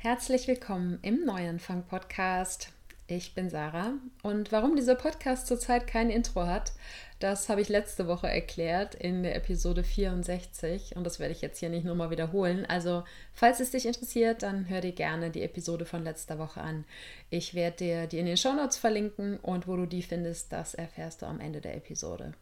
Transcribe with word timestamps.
Herzlich 0.00 0.46
willkommen 0.46 1.00
im 1.02 1.24
Neuanfang 1.24 1.82
Podcast. 1.82 2.68
Ich 3.08 3.34
bin 3.34 3.50
Sarah 3.50 3.94
und 4.22 4.52
warum 4.52 4.76
dieser 4.76 4.94
Podcast 4.94 5.48
zurzeit 5.48 5.88
kein 5.88 6.08
Intro 6.08 6.46
hat, 6.46 6.70
das 7.18 7.48
habe 7.48 7.62
ich 7.62 7.68
letzte 7.68 8.06
Woche 8.06 8.28
erklärt 8.28 8.94
in 8.94 9.24
der 9.24 9.34
Episode 9.34 9.82
64 9.82 10.94
und 10.94 11.02
das 11.02 11.18
werde 11.18 11.34
ich 11.34 11.40
jetzt 11.40 11.58
hier 11.58 11.68
nicht 11.68 11.84
nochmal 11.84 12.10
wiederholen. 12.10 12.64
Also, 12.64 13.02
falls 13.32 13.58
es 13.58 13.72
dich 13.72 13.86
interessiert, 13.86 14.44
dann 14.44 14.68
hör 14.68 14.82
dir 14.82 14.92
gerne 14.92 15.30
die 15.30 15.42
Episode 15.42 15.84
von 15.84 16.04
letzter 16.04 16.38
Woche 16.38 16.60
an. 16.60 16.84
Ich 17.28 17.54
werde 17.54 17.78
dir 17.78 18.06
die 18.06 18.20
in 18.20 18.26
den 18.26 18.36
Shownotes 18.36 18.78
verlinken 18.78 19.38
und 19.38 19.66
wo 19.66 19.74
du 19.74 19.86
die 19.86 20.02
findest, 20.02 20.52
das 20.52 20.74
erfährst 20.74 21.22
du 21.22 21.26
am 21.26 21.40
Ende 21.40 21.60
der 21.60 21.76
Episode. 21.76 22.34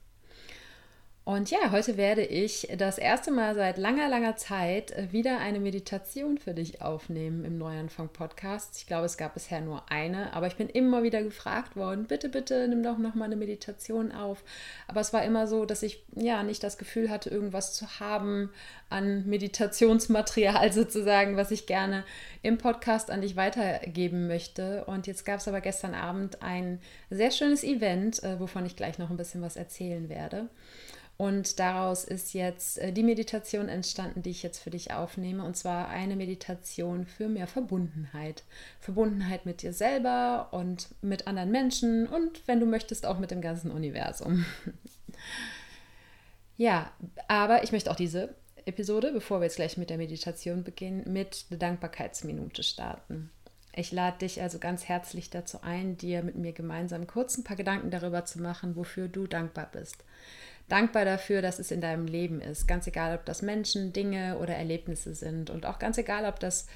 Und 1.27 1.50
ja, 1.50 1.72
heute 1.72 1.96
werde 1.96 2.24
ich 2.24 2.68
das 2.79 2.98
erste 2.98 3.32
Mal 3.32 3.56
seit 3.56 3.79
langer, 3.79 4.09
langer 4.09 4.36
Zeit 4.36 4.95
wieder 5.11 5.41
eine 5.41 5.59
Meditation 5.59 6.38
für 6.38 6.54
dich 6.54 6.82
aufnehmen 6.82 7.45
im 7.45 7.59
Neuanfang-Podcast. 7.59 8.77
Ich 8.79 8.86
glaube, 8.86 9.06
es 9.06 9.16
gab 9.16 9.34
bisher 9.34 9.60
nur 9.60 9.91
eine, 9.91 10.33
aber 10.34 10.47
ich 10.47 10.55
bin 10.55 10.69
immer 10.69 11.02
wieder 11.02 11.24
gefragt 11.24 11.74
worden, 11.74 12.05
bitte, 12.05 12.28
bitte, 12.28 12.69
nimm 12.69 12.84
doch 12.84 12.97
nochmal 12.97 13.27
eine 13.27 13.34
Meditation 13.34 14.12
auf. 14.12 14.45
Aber 14.86 15.00
es 15.00 15.12
war 15.12 15.24
immer 15.24 15.48
so, 15.48 15.64
dass 15.66 15.83
ich 15.83 16.05
ja 16.14 16.45
nicht 16.45 16.62
das 16.62 16.78
Gefühl 16.78 17.10
hatte, 17.10 17.28
irgendwas 17.28 17.74
zu 17.74 17.98
haben 17.98 18.50
an 18.88 19.27
Meditationsmaterial 19.27 20.72
sozusagen, 20.72 21.36
was 21.36 21.50
ich 21.50 21.66
gerne 21.66 22.05
im 22.42 22.56
Podcast 22.56 23.11
an 23.11 23.22
dich 23.22 23.34
weitergeben 23.34 24.28
möchte. 24.28 24.84
Und 24.84 25.08
jetzt 25.08 25.24
gab 25.24 25.41
es 25.41 25.48
aber 25.48 25.61
gestern 25.61 25.95
Abend 25.95 26.41
ein 26.45 26.78
sehr 27.11 27.33
schönes 27.33 27.64
Event, 27.64 28.22
äh, 28.22 28.38
wovon 28.38 28.64
ich 28.64 28.77
gleich 28.77 29.00
noch 29.00 29.11
ein 29.11 29.16
bisschen 29.16 29.42
was 29.42 29.56
erzählen 29.56 30.08
werde. 30.08 30.48
Und 31.19 31.59
daraus 31.59 32.05
ist 32.05 32.34
jetzt 32.34 32.79
äh, 32.79 32.93
die 32.93 33.02
Meditation 33.02 33.69
entstanden, 33.69 34.23
die 34.23 34.30
ich 34.30 34.43
jetzt 34.43 34.59
für 34.59 34.70
dich 34.70 34.93
aufnehme. 34.93 35.45
Und 35.45 35.56
zwar 35.56 35.89
eine 35.89 36.15
Meditation 36.15 37.06
für 37.06 37.29
mehr 37.29 37.47
Verbundenheit. 37.47 38.45
Verbundenheit 38.80 39.47
mit 39.47 39.62
dir 39.62 39.73
selber 39.73 40.48
und 40.51 40.89
mit 41.01 41.27
anderen 41.27 41.50
Menschen 41.50 42.06
und 42.06 42.47
wenn 42.47 42.61
du 42.61 42.67
möchtest, 42.67 43.06
auch 43.06 43.19
mit 43.19 43.31
dem 43.31 43.41
ganzen 43.41 43.70
Universum. 43.70 44.45
ja, 46.56 46.91
aber 47.28 47.64
ich 47.64 47.73
möchte 47.73 47.91
auch 47.91 47.97
diese 47.97 48.34
Episode, 48.67 49.12
bevor 49.12 49.41
wir 49.41 49.45
jetzt 49.45 49.56
gleich 49.56 49.78
mit 49.78 49.89
der 49.89 49.98
Meditation 49.98 50.64
beginnen, 50.64 51.11
mit 51.11 51.51
der 51.51 51.58
Dankbarkeitsminute 51.58 52.62
starten. 52.62 53.30
Ich 53.75 53.92
lade 53.92 54.19
dich 54.19 54.42
also 54.42 54.58
ganz 54.58 54.84
herzlich 54.84 55.30
dazu 55.30 55.62
ein, 55.62 55.97
dir 55.97 56.23
mit 56.23 56.36
mir 56.36 56.53
gemeinsam 56.53 57.06
kurz 57.06 57.39
ein 57.39 57.45
paar 57.45 57.56
Gedanken 57.56 57.91
darüber 57.91 58.25
zu 58.25 58.41
machen, 58.41 58.75
wofür 58.75 59.08
du 59.08 59.27
dankbar 59.27 59.69
bist 59.70 60.03
dankbar 60.69 61.05
dafür, 61.05 61.42
dass 61.42 61.59
es 61.59 61.70
in 61.70 61.81
deinem 61.81 62.06
Leben 62.06 62.41
ist. 62.41 62.67
Ganz 62.67 62.86
egal, 62.86 63.17
ob 63.17 63.25
das 63.25 63.42
Menschen, 63.42 63.92
Dinge 63.92 64.39
oder 64.39 64.55
Erlebnisse 64.55 65.14
sind. 65.14 65.50
Und 65.50 65.67
auch 65.67 65.78
ganz 65.78 65.98
egal, 65.98 66.25
ob 66.25 66.41
das 66.41 66.67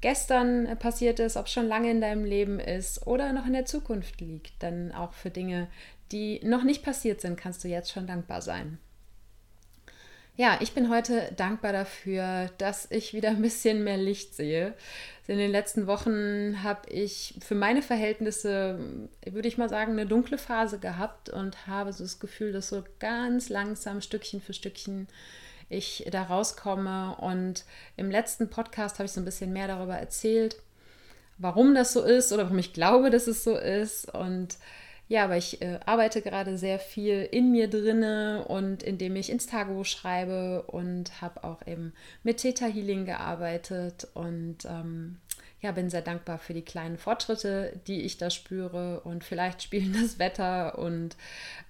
gestern 0.00 0.78
passiert 0.78 1.18
ist, 1.20 1.36
ob 1.36 1.46
es 1.46 1.52
schon 1.52 1.66
lange 1.66 1.90
in 1.90 2.00
deinem 2.00 2.24
Leben 2.24 2.60
ist 2.60 3.06
oder 3.06 3.32
noch 3.32 3.46
in 3.46 3.52
der 3.52 3.66
Zukunft 3.66 4.20
liegt. 4.20 4.62
Denn 4.62 4.92
auch 4.92 5.12
für 5.12 5.30
Dinge, 5.30 5.68
die 6.12 6.40
noch 6.44 6.64
nicht 6.64 6.84
passiert 6.84 7.20
sind, 7.20 7.38
kannst 7.38 7.64
du 7.64 7.68
jetzt 7.68 7.90
schon 7.90 8.06
dankbar 8.06 8.42
sein. 8.42 8.78
Ja, 10.40 10.56
ich 10.60 10.72
bin 10.72 10.88
heute 10.88 11.30
dankbar 11.36 11.74
dafür, 11.74 12.48
dass 12.56 12.90
ich 12.90 13.12
wieder 13.12 13.28
ein 13.28 13.42
bisschen 13.42 13.84
mehr 13.84 13.98
Licht 13.98 14.34
sehe. 14.34 14.72
In 15.26 15.36
den 15.36 15.50
letzten 15.50 15.86
Wochen 15.86 16.62
habe 16.62 16.88
ich 16.88 17.34
für 17.46 17.54
meine 17.54 17.82
Verhältnisse, 17.82 18.78
würde 19.26 19.48
ich 19.48 19.58
mal 19.58 19.68
sagen, 19.68 19.92
eine 19.92 20.06
dunkle 20.06 20.38
Phase 20.38 20.78
gehabt 20.78 21.28
und 21.28 21.66
habe 21.66 21.92
so 21.92 22.04
das 22.04 22.20
Gefühl, 22.20 22.52
dass 22.52 22.70
so 22.70 22.82
ganz 23.00 23.50
langsam, 23.50 24.00
Stückchen 24.00 24.40
für 24.40 24.54
Stückchen, 24.54 25.08
ich 25.68 26.06
da 26.10 26.22
rauskomme. 26.22 27.16
Und 27.18 27.66
im 27.98 28.10
letzten 28.10 28.48
Podcast 28.48 28.98
habe 28.98 29.04
ich 29.04 29.12
so 29.12 29.20
ein 29.20 29.26
bisschen 29.26 29.52
mehr 29.52 29.68
darüber 29.68 29.96
erzählt, 29.96 30.56
warum 31.36 31.74
das 31.74 31.92
so 31.92 32.02
ist 32.02 32.32
oder 32.32 32.44
warum 32.44 32.58
ich 32.58 32.72
glaube, 32.72 33.10
dass 33.10 33.26
es 33.26 33.44
so 33.44 33.58
ist. 33.58 34.14
Und 34.14 34.56
ja, 35.10 35.24
aber 35.24 35.36
ich 35.36 35.60
äh, 35.60 35.80
arbeite 35.86 36.22
gerade 36.22 36.56
sehr 36.56 36.78
viel 36.78 37.28
in 37.32 37.50
mir 37.50 37.68
drinne 37.68 38.44
und 38.46 38.84
indem 38.84 39.16
ich 39.16 39.28
ins 39.28 39.48
Tagebuch 39.48 39.84
schreibe 39.84 40.62
und 40.68 41.20
habe 41.20 41.42
auch 41.42 41.66
eben 41.66 41.94
mit 42.22 42.36
Theta 42.36 42.66
Healing 42.66 43.06
gearbeitet 43.06 44.06
und 44.14 44.58
ähm, 44.66 45.18
ja, 45.62 45.72
bin 45.72 45.90
sehr 45.90 46.02
dankbar 46.02 46.38
für 46.38 46.54
die 46.54 46.64
kleinen 46.64 46.96
Fortschritte, 46.96 47.72
die 47.88 48.02
ich 48.02 48.18
da 48.18 48.30
spüre 48.30 49.00
und 49.00 49.24
vielleicht 49.24 49.64
spielen 49.64 49.92
das 50.00 50.20
Wetter 50.20 50.78
und 50.78 51.16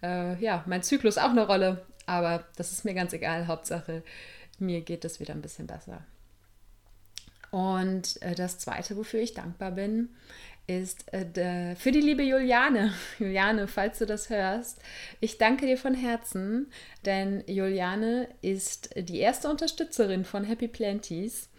äh, 0.03 0.39
ja, 0.39 0.63
mein 0.67 0.83
Zyklus 0.83 1.17
auch 1.17 1.31
eine 1.31 1.47
Rolle, 1.47 1.81
aber 2.05 2.45
das 2.57 2.73
ist 2.73 2.85
mir 2.85 2.93
ganz 2.93 3.15
egal. 3.15 3.47
Hauptsache, 3.47 4.03
mir 4.59 4.83
geht 4.83 5.07
es 5.07 5.19
wieder 5.19 5.33
ein 5.33 5.41
bisschen 5.41 5.67
besser. 5.67 6.05
Und 7.51 8.21
äh, 8.23 8.35
das 8.35 8.59
Zweite, 8.59 8.97
wofür 8.99 9.21
ich 9.21 9.33
dankbar 9.33 9.73
bin, 9.73 10.11
ist 10.79 11.13
äh, 11.13 11.75
für 11.75 11.91
die 11.91 12.01
liebe 12.01 12.23
Juliane. 12.23 12.95
Juliane, 13.19 13.67
falls 13.67 13.99
du 13.99 14.07
das 14.07 14.31
hörst, 14.31 14.79
ich 15.21 15.37
danke 15.37 15.67
dir 15.67 15.77
von 15.77 15.95
Herzen, 15.95 16.71
denn 17.05 17.43
Juliane 17.47 18.29
ist 18.41 18.91
die 18.97 19.19
erste 19.19 19.51
Unterstützerin 19.51 20.25
von 20.25 20.45
Happy 20.45 20.69
Planties. 20.69 21.50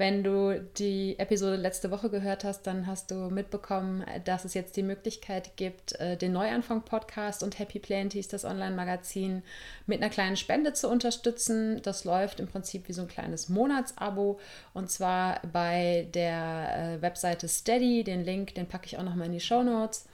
Wenn 0.00 0.24
du 0.24 0.58
die 0.78 1.18
Episode 1.18 1.56
letzte 1.56 1.90
Woche 1.90 2.08
gehört 2.08 2.42
hast, 2.42 2.62
dann 2.62 2.86
hast 2.86 3.10
du 3.10 3.28
mitbekommen, 3.28 4.02
dass 4.24 4.46
es 4.46 4.54
jetzt 4.54 4.78
die 4.78 4.82
Möglichkeit 4.82 5.58
gibt, 5.58 5.92
äh, 6.00 6.16
den 6.16 6.32
Neuanfang-Podcast 6.32 7.42
und 7.42 7.58
Happy 7.58 7.80
Planties, 7.80 8.26
das 8.26 8.46
Online-Magazin, 8.46 9.42
mit 9.86 10.00
einer 10.00 10.08
kleinen 10.08 10.38
Spende 10.38 10.72
zu 10.72 10.88
unterstützen. 10.88 11.82
Das 11.82 12.04
läuft 12.04 12.40
im 12.40 12.46
Prinzip 12.46 12.88
wie 12.88 12.94
so 12.94 13.02
ein 13.02 13.08
kleines 13.08 13.50
Monatsabo 13.50 14.40
und 14.72 14.90
zwar 14.90 15.42
bei 15.52 16.08
der 16.14 16.96
äh, 16.96 17.02
Webseite 17.02 17.46
Steady. 17.46 18.02
Den 18.02 18.24
Link, 18.24 18.54
den 18.54 18.66
packe 18.66 18.86
ich 18.86 18.96
auch 18.96 19.02
nochmal 19.02 19.26
in 19.26 19.32
die 19.32 19.40
Show 19.40 19.62
Notes. 19.62 20.06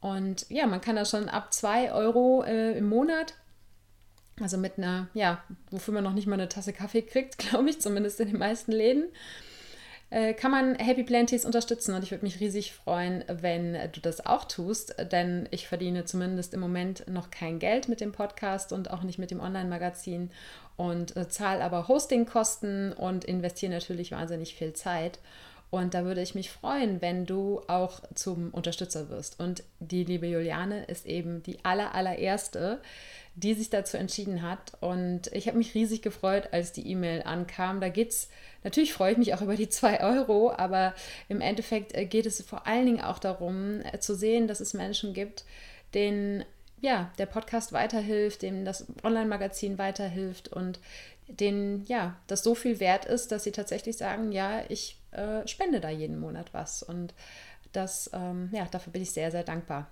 Und 0.00 0.46
ja, 0.48 0.66
man 0.66 0.80
kann 0.80 0.96
da 0.96 1.04
schon 1.04 1.28
ab 1.28 1.52
2 1.52 1.92
Euro 1.92 2.42
äh, 2.42 2.72
im 2.78 2.88
Monat 2.88 3.34
also 4.40 4.58
mit 4.58 4.78
einer, 4.78 5.08
ja, 5.14 5.42
wofür 5.70 5.94
man 5.94 6.04
noch 6.04 6.12
nicht 6.12 6.26
mal 6.26 6.34
eine 6.34 6.48
Tasse 6.48 6.72
Kaffee 6.72 7.02
kriegt, 7.02 7.38
glaube 7.50 7.70
ich, 7.70 7.80
zumindest 7.80 8.20
in 8.20 8.28
den 8.28 8.38
meisten 8.38 8.72
Läden, 8.72 9.04
äh, 10.10 10.34
kann 10.34 10.50
man 10.50 10.76
Happy 10.76 11.02
Planties 11.02 11.44
unterstützen. 11.44 11.94
Und 11.94 12.04
ich 12.04 12.10
würde 12.10 12.24
mich 12.24 12.40
riesig 12.40 12.74
freuen, 12.74 13.24
wenn 13.28 13.72
du 13.92 14.00
das 14.00 14.24
auch 14.24 14.44
tust, 14.44 14.94
denn 15.10 15.48
ich 15.50 15.66
verdiene 15.66 16.04
zumindest 16.04 16.54
im 16.54 16.60
Moment 16.60 17.08
noch 17.08 17.30
kein 17.30 17.58
Geld 17.58 17.88
mit 17.88 18.00
dem 18.00 18.12
Podcast 18.12 18.72
und 18.72 18.90
auch 18.90 19.02
nicht 19.02 19.18
mit 19.18 19.30
dem 19.30 19.40
Online-Magazin 19.40 20.30
und 20.76 21.16
äh, 21.16 21.28
zahle 21.28 21.64
aber 21.64 21.88
Hostingkosten 21.88 22.92
und 22.92 23.24
investiere 23.24 23.72
natürlich 23.72 24.12
wahnsinnig 24.12 24.54
viel 24.54 24.74
Zeit. 24.74 25.18
Und 25.76 25.94
da 25.94 26.04
würde 26.04 26.22
ich 26.22 26.34
mich 26.34 26.50
freuen, 26.50 27.00
wenn 27.02 27.26
du 27.26 27.60
auch 27.68 28.00
zum 28.14 28.50
Unterstützer 28.50 29.08
wirst. 29.08 29.38
Und 29.38 29.62
die 29.78 30.04
liebe 30.04 30.26
Juliane 30.26 30.84
ist 30.84 31.06
eben 31.06 31.42
die 31.42 31.64
aller, 31.64 31.94
allererste, 31.94 32.80
die 33.34 33.54
sich 33.54 33.68
dazu 33.68 33.96
entschieden 33.96 34.42
hat. 34.42 34.72
Und 34.80 35.28
ich 35.32 35.46
habe 35.46 35.58
mich 35.58 35.74
riesig 35.74 36.02
gefreut, 36.02 36.48
als 36.52 36.72
die 36.72 36.88
E-Mail 36.88 37.22
ankam. 37.22 37.80
Da 37.80 37.90
geht 37.90 38.10
es, 38.10 38.28
natürlich 38.64 38.94
freue 38.94 39.12
ich 39.12 39.18
mich 39.18 39.34
auch 39.34 39.42
über 39.42 39.56
die 39.56 39.68
zwei 39.68 40.00
Euro, 40.02 40.50
aber 40.50 40.94
im 41.28 41.40
Endeffekt 41.40 41.94
äh, 41.94 42.06
geht 42.06 42.26
es 42.26 42.42
vor 42.42 42.66
allen 42.66 42.86
Dingen 42.86 43.00
auch 43.02 43.18
darum, 43.18 43.82
äh, 43.82 43.98
zu 43.98 44.14
sehen, 44.14 44.48
dass 44.48 44.60
es 44.60 44.72
Menschen 44.72 45.12
gibt, 45.12 45.44
denen 45.92 46.44
ja, 46.80 47.10
der 47.18 47.26
Podcast 47.26 47.72
weiterhilft, 47.72 48.42
dem 48.42 48.64
das 48.64 48.86
Online-Magazin 49.02 49.78
weiterhilft 49.78 50.48
und 50.48 50.78
denen 51.28 51.84
ja, 51.86 52.16
das 52.26 52.42
so 52.42 52.54
viel 52.54 52.80
wert 52.80 53.04
ist, 53.04 53.32
dass 53.32 53.44
sie 53.44 53.52
tatsächlich 53.52 53.96
sagen, 53.96 54.30
ja, 54.32 54.62
ich 54.68 54.96
äh, 55.16 55.46
spende 55.48 55.80
da 55.80 55.90
jeden 55.90 56.18
Monat 56.18 56.52
was. 56.52 56.82
Und 56.82 57.14
das, 57.72 58.10
ähm, 58.12 58.50
ja, 58.52 58.66
dafür 58.66 58.92
bin 58.92 59.02
ich 59.02 59.10
sehr, 59.10 59.30
sehr 59.30 59.44
dankbar. 59.44 59.88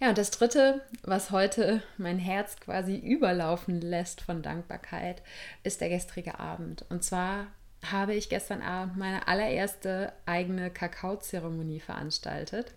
Ja, 0.00 0.08
und 0.08 0.18
das 0.18 0.30
Dritte, 0.30 0.80
was 1.02 1.30
heute 1.30 1.82
mein 1.98 2.18
Herz 2.18 2.56
quasi 2.58 2.96
überlaufen 2.96 3.82
lässt 3.82 4.22
von 4.22 4.40
Dankbarkeit, 4.40 5.22
ist 5.62 5.82
der 5.82 5.90
gestrige 5.90 6.40
Abend. 6.40 6.86
Und 6.88 7.04
zwar 7.04 7.48
habe 7.84 8.14
ich 8.14 8.30
gestern 8.30 8.62
Abend 8.62 8.96
meine 8.96 9.28
allererste 9.28 10.12
eigene 10.24 10.70
Kakaozeremonie 10.70 11.80
veranstaltet, 11.80 12.72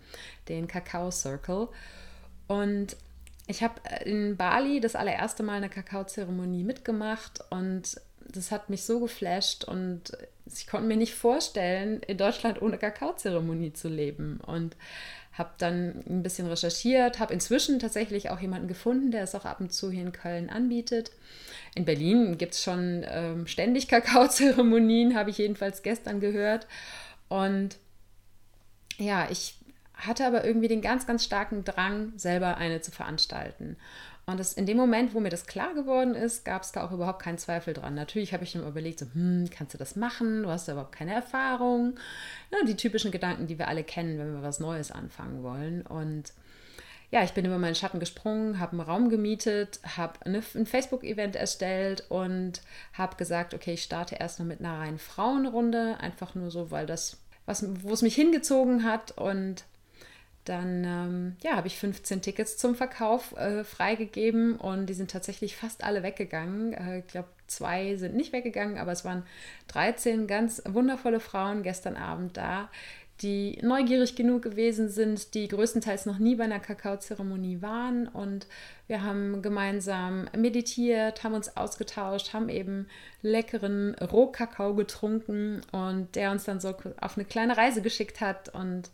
den 0.50 0.68
Kakao 0.68 1.12
Circle. 1.12 1.70
Und 2.48 2.98
ich 3.48 3.64
habe 3.64 3.82
in 4.06 4.36
Bali 4.36 4.80
das 4.80 4.96
allererste 4.96 5.44
Mal 5.44 5.58
eine 5.58 5.70
Kakaozeremonie 5.70 6.64
mitgemacht 6.64 7.40
und 7.50 8.00
das 8.34 8.52
hat 8.52 8.70
mich 8.70 8.84
so 8.84 9.00
geflasht 9.00 9.64
und 9.64 10.18
ich 10.46 10.68
konnte 10.68 10.88
mir 10.88 10.98
nicht 10.98 11.16
vorstellen, 11.16 12.02
in 12.02 12.18
Deutschland 12.18 12.62
ohne 12.62 12.78
Kakaozeremonie 12.78 13.74
zu 13.74 13.88
leben. 13.88 14.40
Und 14.46 14.76
habe 15.34 15.50
dann 15.58 16.04
ein 16.08 16.22
bisschen 16.22 16.48
recherchiert, 16.48 17.20
habe 17.20 17.34
inzwischen 17.34 17.80
tatsächlich 17.80 18.30
auch 18.30 18.40
jemanden 18.40 18.68
gefunden, 18.68 19.12
der 19.12 19.24
es 19.24 19.34
auch 19.34 19.46
ab 19.46 19.60
und 19.60 19.74
zu 19.74 19.90
hier 19.90 20.04
in 20.04 20.12
Köln 20.12 20.50
anbietet. 20.50 21.12
In 21.76 21.86
Berlin 21.86 22.38
gibt 22.38 22.54
es 22.54 22.62
schon 22.62 23.04
ähm, 23.08 23.48
ständig 23.48 23.88
Kakaozeremonien, 23.88 25.16
habe 25.16 25.32
ich 25.32 25.40
jedenfalls 25.40 25.82
gestern 25.82 26.20
gehört. 26.20 26.68
Und 27.30 27.78
ja, 29.00 29.28
ich 29.32 29.56
hatte 29.96 30.26
aber 30.28 30.46
irgendwie 30.46 30.68
den 30.68 30.82
ganz, 30.82 31.08
ganz 31.08 31.24
starken 31.24 31.64
Drang, 31.64 32.14
selber 32.16 32.58
eine 32.58 32.82
zu 32.82 32.92
veranstalten. 32.92 33.78
Und 34.26 34.40
das, 34.40 34.54
in 34.54 34.66
dem 34.66 34.78
Moment, 34.78 35.14
wo 35.14 35.20
mir 35.20 35.30
das 35.30 35.48
klar 35.48 35.74
geworden 35.74 36.16
ist, 36.16 36.46
gab 36.46 36.64
es 36.64 36.72
da 36.72 36.86
auch 36.86 36.92
überhaupt 36.92 37.22
keinen 37.22 37.38
Zweifel 37.38 37.74
dran. 37.74 37.94
Natürlich 37.94 38.34
habe 38.34 38.46
ich 38.46 38.56
mir 38.56 38.66
überlegt, 38.66 39.00
so, 39.00 39.06
hm, 39.14 39.50
kannst 39.52 39.74
du 39.74 39.78
das 39.78 39.98
machen? 39.98 40.44
Du 40.44 40.50
hast 40.50 40.68
da 40.68 40.74
überhaupt 40.74 40.96
keine 40.96 41.14
Erfahrung. 41.14 41.96
Ja, 42.50 42.60
die 42.66 42.78
typischen 42.78 43.12
Gedanken, 43.12 43.48
die 43.48 43.60
wir 43.60 43.68
alle 43.68 43.84
kennen, 43.84 44.18
wenn 44.18 44.34
wir 44.34 44.42
was 44.42 44.62
Neues 44.62 44.92
anfangen 44.92 45.44
wollen. 45.44 45.82
Und 45.82 46.32
ja, 47.12 47.22
ich 47.22 47.34
bin 47.34 47.46
über 47.46 47.60
meinen 47.60 47.76
Schatten 47.76 48.00
gesprungen, 48.00 48.60
habe 48.60 48.72
einen 48.72 48.82
Raum 48.82 49.10
gemietet, 49.10 49.82
habe 49.98 50.14
ein 50.26 50.66
Facebook-Event 50.66 51.36
erstellt 51.36 52.06
und 52.10 52.62
habe 52.94 53.18
gesagt, 53.18 53.54
okay, 53.54 53.74
ich 53.74 53.84
starte 53.84 54.16
erstmal 54.16 54.48
mit 54.48 54.62
einer 54.62 54.80
reinen 54.80 55.00
Frauenrunde, 55.00 55.98
einfach 56.00 56.34
nur 56.34 56.50
so, 56.50 56.72
weil 56.72 56.86
das, 56.86 57.18
wo 57.46 57.92
es 57.94 58.02
mich 58.02 58.16
hingezogen 58.16 58.86
hat 58.86 59.12
und 59.18 59.66
dann 60.46 60.84
ähm, 60.84 61.36
ja, 61.42 61.56
habe 61.56 61.68
ich 61.68 61.78
15 61.78 62.22
Tickets 62.22 62.58
zum 62.58 62.76
Verkauf 62.76 63.36
äh, 63.38 63.64
freigegeben 63.64 64.56
und 64.56 64.88
die 64.88 64.94
sind 64.94 65.12
tatsächlich 65.12 65.56
fast 65.56 65.84
alle 65.84 66.04
weggegangen. 66.04 66.74
Äh, 66.74 67.00
ich 67.00 67.08
glaube, 67.08 67.30
zwei 67.48 67.96
sind 67.96 68.16
nicht 68.16 68.34
weggegangen, 68.34 68.78
aber 68.78 68.92
es 68.92 69.06
waren 69.06 69.24
13 69.70 70.28
ganz 70.28 70.62
wundervolle 70.66 71.20
Frauen 71.20 71.64
gestern 71.64 71.96
Abend 71.96 72.36
da, 72.36 72.70
die 73.22 73.58
neugierig 73.62 74.16
genug 74.16 74.42
gewesen 74.42 74.90
sind, 74.90 75.34
die 75.34 75.48
größtenteils 75.48 76.06
noch 76.06 76.18
nie 76.18 76.36
bei 76.36 76.44
einer 76.44 76.60
Kakaozeremonie 76.60 77.62
waren. 77.62 78.08
Und 78.08 78.48
wir 78.88 79.04
haben 79.04 79.42
gemeinsam 79.42 80.28
meditiert, 80.36 81.24
haben 81.24 81.36
uns 81.36 81.56
ausgetauscht, 81.56 82.34
haben 82.34 82.50
eben 82.50 82.88
leckeren 83.22 83.96
Rohkakao 83.96 84.74
getrunken 84.74 85.62
und 85.72 86.16
der 86.16 86.32
uns 86.32 86.44
dann 86.44 86.60
so 86.60 86.76
auf 87.00 87.18
eine 87.18 87.26
kleine 87.26 87.56
Reise 87.56 87.82
geschickt 87.82 88.20
hat 88.20 88.50
und 88.50 88.90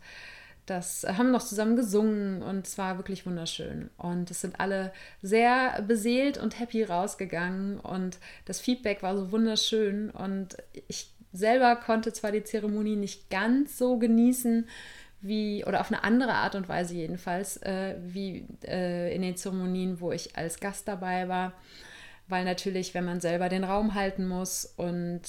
das 0.70 1.04
haben 1.04 1.32
noch 1.32 1.42
zusammen 1.42 1.74
gesungen 1.74 2.42
und 2.42 2.66
es 2.66 2.78
war 2.78 2.96
wirklich 2.96 3.26
wunderschön. 3.26 3.90
Und 3.98 4.30
es 4.30 4.40
sind 4.40 4.60
alle 4.60 4.92
sehr 5.20 5.82
beseelt 5.82 6.38
und 6.38 6.60
happy 6.60 6.84
rausgegangen 6.84 7.80
und 7.80 8.18
das 8.44 8.60
Feedback 8.60 9.02
war 9.02 9.16
so 9.16 9.32
wunderschön 9.32 10.10
und 10.10 10.56
ich 10.86 11.12
selber 11.32 11.76
konnte 11.76 12.12
zwar 12.12 12.32
die 12.32 12.44
Zeremonie 12.44 12.96
nicht 12.96 13.30
ganz 13.30 13.78
so 13.78 13.98
genießen, 13.98 14.68
wie, 15.22 15.64
oder 15.64 15.80
auf 15.80 15.90
eine 15.90 16.04
andere 16.04 16.32
Art 16.32 16.54
und 16.54 16.68
Weise 16.68 16.94
jedenfalls, 16.94 17.58
äh, 17.58 17.96
wie 18.00 18.46
äh, 18.64 19.14
in 19.14 19.22
den 19.22 19.36
Zeremonien, 19.36 20.00
wo 20.00 20.12
ich 20.12 20.36
als 20.36 20.60
Gast 20.60 20.88
dabei 20.88 21.28
war, 21.28 21.52
weil 22.28 22.44
natürlich, 22.44 22.94
wenn 22.94 23.04
man 23.04 23.20
selber 23.20 23.48
den 23.48 23.64
Raum 23.64 23.94
halten 23.94 24.26
muss 24.26 24.72
und 24.76 25.22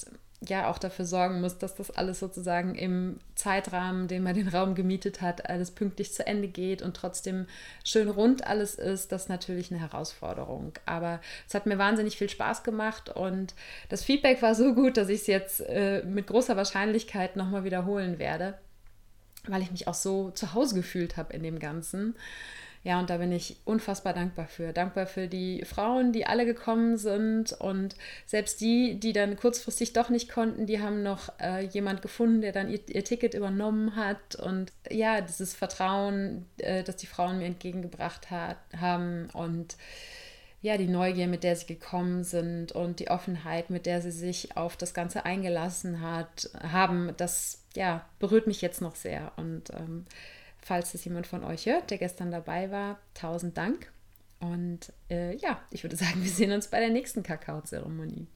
ja 0.48 0.68
auch 0.68 0.78
dafür 0.78 1.04
sorgen 1.04 1.40
muss, 1.40 1.58
dass 1.58 1.74
das 1.74 1.90
alles 1.90 2.18
sozusagen 2.20 2.74
im 2.74 3.18
Zeitrahmen, 3.34 4.08
den 4.08 4.22
man 4.22 4.34
den 4.34 4.48
Raum 4.48 4.74
gemietet 4.74 5.20
hat, 5.20 5.48
alles 5.48 5.70
pünktlich 5.70 6.12
zu 6.12 6.26
Ende 6.26 6.48
geht 6.48 6.82
und 6.82 6.96
trotzdem 6.96 7.46
schön 7.84 8.08
rund 8.08 8.46
alles 8.46 8.74
ist, 8.74 9.12
das 9.12 9.22
ist 9.22 9.28
natürlich 9.28 9.70
eine 9.70 9.80
Herausforderung. 9.80 10.72
Aber 10.86 11.20
es 11.46 11.54
hat 11.54 11.66
mir 11.66 11.78
wahnsinnig 11.78 12.16
viel 12.16 12.28
Spaß 12.28 12.64
gemacht 12.64 13.08
und 13.08 13.54
das 13.88 14.02
Feedback 14.02 14.42
war 14.42 14.54
so 14.54 14.74
gut, 14.74 14.96
dass 14.96 15.08
ich 15.08 15.22
es 15.22 15.26
jetzt 15.26 15.60
äh, 15.60 16.02
mit 16.04 16.26
großer 16.26 16.56
Wahrscheinlichkeit 16.56 17.36
nochmal 17.36 17.64
wiederholen 17.64 18.18
werde, 18.18 18.58
weil 19.46 19.62
ich 19.62 19.70
mich 19.70 19.86
auch 19.88 19.94
so 19.94 20.30
zu 20.30 20.54
Hause 20.54 20.74
gefühlt 20.74 21.16
habe 21.16 21.32
in 21.32 21.42
dem 21.42 21.58
Ganzen. 21.58 22.16
Ja, 22.84 22.98
und 22.98 23.10
da 23.10 23.18
bin 23.18 23.30
ich 23.30 23.58
unfassbar 23.64 24.12
dankbar 24.12 24.48
für. 24.48 24.72
Dankbar 24.72 25.06
für 25.06 25.28
die 25.28 25.64
Frauen, 25.64 26.12
die 26.12 26.26
alle 26.26 26.44
gekommen 26.44 26.96
sind. 26.96 27.52
Und 27.52 27.94
selbst 28.26 28.60
die, 28.60 28.98
die 28.98 29.12
dann 29.12 29.36
kurzfristig 29.36 29.92
doch 29.92 30.08
nicht 30.08 30.28
konnten, 30.28 30.66
die 30.66 30.80
haben 30.80 31.04
noch 31.04 31.28
äh, 31.40 31.64
jemand 31.66 32.02
gefunden, 32.02 32.40
der 32.40 32.50
dann 32.50 32.68
ihr, 32.68 32.80
ihr, 32.88 33.04
Ticket 33.04 33.34
übernommen 33.34 33.94
hat. 33.94 34.34
Und 34.34 34.72
ja, 34.90 35.20
dieses 35.20 35.54
Vertrauen, 35.54 36.46
äh, 36.58 36.82
das 36.82 36.96
die 36.96 37.06
Frauen 37.06 37.38
mir 37.38 37.46
entgegengebracht 37.46 38.32
hat, 38.32 38.58
haben 38.76 39.28
und 39.32 39.76
ja, 40.60 40.76
die 40.76 40.88
Neugier, 40.88 41.26
mit 41.26 41.42
der 41.42 41.56
sie 41.56 41.66
gekommen 41.66 42.22
sind 42.22 42.70
und 42.72 43.00
die 43.00 43.10
Offenheit, 43.10 43.70
mit 43.70 43.84
der 43.84 44.00
sie 44.00 44.12
sich 44.12 44.56
auf 44.56 44.76
das 44.76 44.94
Ganze 44.94 45.24
eingelassen 45.24 46.00
hat, 46.00 46.50
haben, 46.62 47.12
das 47.16 47.64
ja, 47.74 48.06
berührt 48.20 48.46
mich 48.46 48.60
jetzt 48.60 48.80
noch 48.80 48.94
sehr. 48.94 49.32
Und 49.36 49.70
ähm, 49.70 50.04
falls 50.62 50.94
es 50.94 51.04
jemand 51.04 51.26
von 51.26 51.44
euch 51.44 51.66
hört, 51.66 51.90
der 51.90 51.98
gestern 51.98 52.30
dabei 52.30 52.70
war, 52.70 52.98
tausend 53.14 53.58
Dank. 53.58 53.92
Und 54.40 54.92
äh, 55.10 55.36
ja, 55.36 55.60
ich 55.70 55.82
würde 55.82 55.96
sagen, 56.02 56.22
wir 56.22 56.30
sehen 56.30 56.52
uns 56.52 56.68
bei 56.68 56.80
der 56.80 56.90
nächsten 56.90 57.22
Kakaozeremonie. 57.22 58.26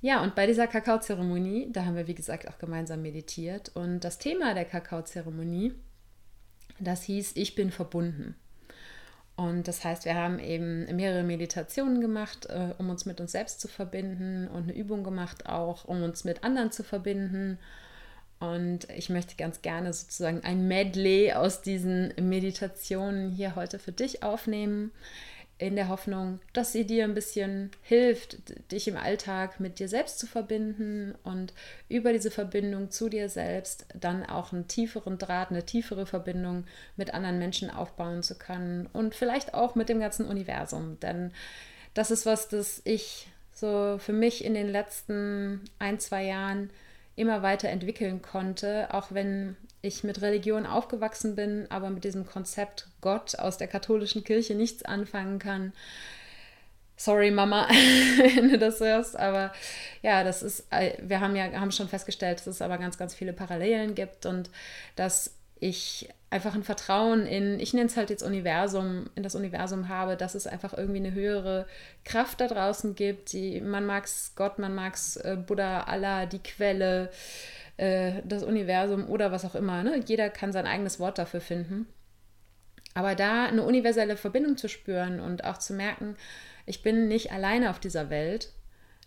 Ja, 0.00 0.22
und 0.22 0.34
bei 0.34 0.46
dieser 0.46 0.66
Kakaozeremonie, 0.66 1.70
da 1.72 1.84
haben 1.84 1.96
wir, 1.96 2.08
wie 2.08 2.14
gesagt, 2.14 2.48
auch 2.48 2.58
gemeinsam 2.58 3.02
meditiert. 3.02 3.70
Und 3.74 4.00
das 4.00 4.18
Thema 4.18 4.52
der 4.52 4.64
Kakaozeremonie, 4.64 5.74
das 6.80 7.04
hieß, 7.04 7.32
ich 7.36 7.54
bin 7.54 7.70
verbunden. 7.70 8.34
Und 9.36 9.66
das 9.66 9.84
heißt, 9.84 10.04
wir 10.04 10.14
haben 10.14 10.38
eben 10.38 10.84
mehrere 10.96 11.22
Meditationen 11.22 12.00
gemacht, 12.00 12.46
äh, 12.46 12.74
um 12.78 12.90
uns 12.90 13.06
mit 13.06 13.20
uns 13.20 13.32
selbst 13.32 13.60
zu 13.60 13.68
verbinden 13.68 14.48
und 14.48 14.64
eine 14.64 14.74
Übung 14.74 15.04
gemacht 15.04 15.46
auch, 15.46 15.84
um 15.84 16.02
uns 16.02 16.24
mit 16.24 16.44
anderen 16.44 16.70
zu 16.70 16.82
verbinden 16.82 17.58
und 18.42 18.88
ich 18.90 19.08
möchte 19.08 19.36
ganz 19.36 19.62
gerne 19.62 19.92
sozusagen 19.92 20.42
ein 20.42 20.66
Medley 20.66 21.32
aus 21.32 21.62
diesen 21.62 22.12
Meditationen 22.20 23.30
hier 23.30 23.54
heute 23.54 23.78
für 23.78 23.92
dich 23.92 24.24
aufnehmen, 24.24 24.90
in 25.58 25.76
der 25.76 25.86
Hoffnung, 25.86 26.40
dass 26.52 26.72
sie 26.72 26.84
dir 26.84 27.04
ein 27.04 27.14
bisschen 27.14 27.70
hilft, 27.82 28.38
dich 28.72 28.88
im 28.88 28.96
Alltag 28.96 29.60
mit 29.60 29.78
dir 29.78 29.86
selbst 29.86 30.18
zu 30.18 30.26
verbinden 30.26 31.14
und 31.22 31.54
über 31.88 32.12
diese 32.12 32.32
Verbindung 32.32 32.90
zu 32.90 33.08
dir 33.08 33.28
selbst 33.28 33.86
dann 33.94 34.26
auch 34.26 34.52
einen 34.52 34.66
tieferen 34.66 35.18
Draht, 35.18 35.50
eine 35.50 35.64
tiefere 35.64 36.04
Verbindung 36.04 36.64
mit 36.96 37.14
anderen 37.14 37.38
Menschen 37.38 37.70
aufbauen 37.70 38.24
zu 38.24 38.34
können 38.34 38.88
und 38.92 39.14
vielleicht 39.14 39.54
auch 39.54 39.76
mit 39.76 39.88
dem 39.88 40.00
ganzen 40.00 40.26
Universum. 40.26 40.98
Denn 40.98 41.30
das 41.94 42.10
ist 42.10 42.26
was, 42.26 42.48
das 42.48 42.82
ich 42.82 43.28
so 43.54 43.98
für 44.00 44.12
mich 44.12 44.44
in 44.44 44.54
den 44.54 44.68
letzten 44.68 45.60
ein, 45.78 46.00
zwei 46.00 46.24
Jahren 46.24 46.70
immer 47.16 47.42
weiter 47.42 47.68
entwickeln 47.68 48.22
konnte, 48.22 48.92
auch 48.92 49.08
wenn 49.10 49.56
ich 49.82 50.04
mit 50.04 50.22
Religion 50.22 50.64
aufgewachsen 50.64 51.34
bin, 51.34 51.66
aber 51.70 51.90
mit 51.90 52.04
diesem 52.04 52.26
Konzept 52.26 52.88
Gott 53.00 53.38
aus 53.38 53.58
der 53.58 53.68
katholischen 53.68 54.24
Kirche 54.24 54.54
nichts 54.54 54.84
anfangen 54.84 55.38
kann. 55.38 55.72
Sorry, 56.96 57.30
Mama, 57.30 57.68
wenn 58.36 58.48
du 58.48 58.58
das 58.58 58.80
hörst, 58.80 59.16
aber 59.16 59.52
ja, 60.02 60.22
das 60.22 60.42
ist, 60.42 60.66
äh, 60.70 60.96
wir 61.02 61.20
haben 61.20 61.34
ja 61.34 61.52
haben 61.52 61.72
schon 61.72 61.88
festgestellt, 61.88 62.38
dass 62.38 62.46
es 62.46 62.62
aber 62.62 62.78
ganz, 62.78 62.96
ganz 62.96 63.14
viele 63.14 63.32
Parallelen 63.32 63.94
gibt 63.94 64.24
und 64.24 64.50
dass 64.94 65.34
ich 65.58 66.08
einfach 66.32 66.54
ein 66.54 66.64
Vertrauen 66.64 67.26
in, 67.26 67.60
ich 67.60 67.74
nenne 67.74 67.86
es 67.86 67.96
halt 67.98 68.08
jetzt 68.08 68.22
Universum, 68.22 69.10
in 69.14 69.22
das 69.22 69.34
Universum 69.34 69.88
habe, 69.88 70.16
dass 70.16 70.34
es 70.34 70.46
einfach 70.46 70.72
irgendwie 70.72 71.00
eine 71.00 71.12
höhere 71.12 71.66
Kraft 72.04 72.40
da 72.40 72.48
draußen 72.48 72.94
gibt. 72.94 73.34
Die, 73.34 73.60
man 73.60 73.84
mag 73.84 74.06
es 74.06 74.32
Gott, 74.34 74.58
man 74.58 74.74
mag 74.74 74.94
es 74.94 75.16
äh, 75.16 75.36
Buddha, 75.36 75.82
Allah, 75.82 76.24
die 76.24 76.38
Quelle, 76.38 77.10
äh, 77.76 78.22
das 78.24 78.42
Universum 78.44 79.10
oder 79.10 79.30
was 79.30 79.44
auch 79.44 79.54
immer. 79.54 79.82
Ne? 79.82 80.02
Jeder 80.06 80.30
kann 80.30 80.52
sein 80.52 80.66
eigenes 80.66 80.98
Wort 80.98 81.18
dafür 81.18 81.42
finden. 81.42 81.86
Aber 82.94 83.14
da 83.14 83.44
eine 83.44 83.62
universelle 83.62 84.16
Verbindung 84.16 84.56
zu 84.56 84.68
spüren 84.68 85.20
und 85.20 85.44
auch 85.44 85.58
zu 85.58 85.74
merken, 85.74 86.16
ich 86.64 86.82
bin 86.82 87.08
nicht 87.08 87.30
alleine 87.30 87.68
auf 87.68 87.78
dieser 87.78 88.08
Welt, 88.08 88.52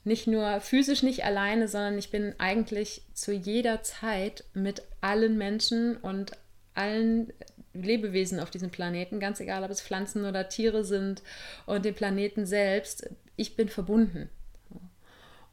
nicht 0.03 0.27
nur 0.27 0.61
physisch 0.61 1.01
nicht 1.01 1.25
alleine, 1.25 1.67
sondern 1.67 1.97
ich 1.97 2.11
bin 2.11 2.35
eigentlich 2.37 3.01
zu 3.15 3.33
jeder 3.33 3.81
Zeit 3.81 4.43
mit 4.53 4.83
allen 5.01 5.39
Menschen 5.39 5.97
und 5.97 6.33
allen 6.75 7.33
Lebewesen 7.73 8.39
auf 8.39 8.51
diesem 8.51 8.69
Planeten, 8.69 9.19
ganz 9.19 9.39
egal, 9.39 9.63
ob 9.63 9.71
es 9.71 9.81
Pflanzen 9.81 10.25
oder 10.25 10.47
Tiere 10.47 10.83
sind 10.83 11.23
und 11.65 11.83
den 11.85 11.95
Planeten 11.95 12.45
selbst, 12.45 13.09
ich 13.35 13.55
bin 13.55 13.69
verbunden. 13.69 14.29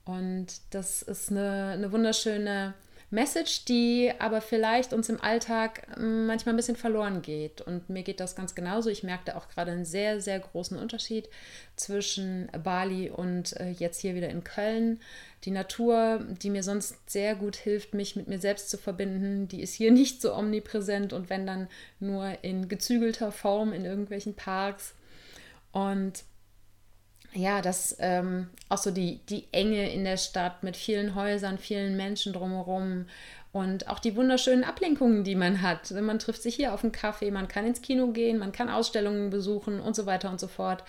Und 0.05 0.47
das 0.71 1.02
ist 1.02 1.31
eine, 1.31 1.73
eine 1.75 1.93
wunderschöne 1.93 2.75
Message, 3.12 3.66
die 3.66 4.11
aber 4.19 4.40
vielleicht 4.40 4.95
uns 4.95 5.11
im 5.11 5.21
Alltag 5.21 5.87
hm, 5.97 6.26
manchmal 6.26 6.54
ein 6.54 6.57
bisschen 6.57 6.76
verloren 6.76 7.21
geht. 7.21 7.61
Und 7.61 7.90
mir 7.90 8.02
geht 8.02 8.21
das 8.21 8.35
ganz 8.35 8.54
genauso. 8.54 8.88
Ich 8.88 9.02
merkte 9.02 9.37
auch 9.37 9.50
gerade 9.50 9.71
einen 9.71 9.85
sehr, 9.85 10.23
sehr 10.23 10.40
großen 10.40 10.78
Unterschied 10.78 11.28
zwischen 11.76 12.49
Bali 12.64 13.11
und 13.11 13.54
äh, 13.61 13.71
jetzt 13.71 14.00
hier 14.00 14.14
wieder 14.14 14.31
in 14.31 14.45
Köln. 14.45 14.99
Die 15.45 15.50
Natur, 15.50 16.25
die 16.42 16.49
mir 16.49 16.62
sonst 16.62 16.97
sehr 17.11 17.35
gut 17.35 17.57
hilft, 17.57 17.92
mich 17.92 18.16
mit 18.16 18.28
mir 18.28 18.38
selbst 18.38 18.71
zu 18.71 18.78
verbinden, 18.78 19.47
die 19.47 19.61
ist 19.61 19.75
hier 19.75 19.92
nicht 19.92 20.23
so 20.23 20.35
omnipräsent 20.35 21.12
und 21.12 21.28
wenn 21.28 21.47
dann 21.47 21.69
nur 22.00 22.42
in 22.42 22.69
gezügelter 22.69 23.31
Form 23.31 23.75
in 23.75 23.85
irgendwelchen 23.85 24.35
Parks. 24.35 24.95
Und 25.71 26.25
ja, 27.35 27.62
das 27.62 27.97
ähm, 27.99 28.49
auch 28.69 28.79
so 28.79 28.91
die, 28.91 29.21
die 29.29 29.45
Enge 29.53 29.91
in 29.93 30.05
der 30.05 30.17
Stadt 30.17 30.62
mit 30.62 30.77
vielen 30.77 31.15
Häusern, 31.15 31.59
vielen 31.59 31.97
Menschen 31.97 32.33
drumherum 32.33 33.07
und 33.53 33.89
auch 33.89 33.99
die 33.99 34.17
wunderschönen 34.17 34.65
Ablenkungen, 34.65 35.25
die 35.25 35.35
man 35.35 35.62
hat. 35.62 35.91
Man 35.91 36.19
trifft 36.19 36.43
sich 36.43 36.57
hier 36.57 36.73
auf 36.73 36.83
einen 36.83 36.93
Kaffee, 36.93 37.31
man 37.31 37.49
kann 37.49 37.67
ins 37.67 37.83
Kino 37.83 38.09
gehen, 38.09 38.39
man 38.39 38.53
kann 38.53 38.69
Ausstellungen 38.69 39.31
besuchen 39.31 39.81
und 39.81 39.95
so 39.95 40.07
weiter 40.07 40.31
und 40.31 40.41
so 40.41 40.49
fort. 40.49 40.85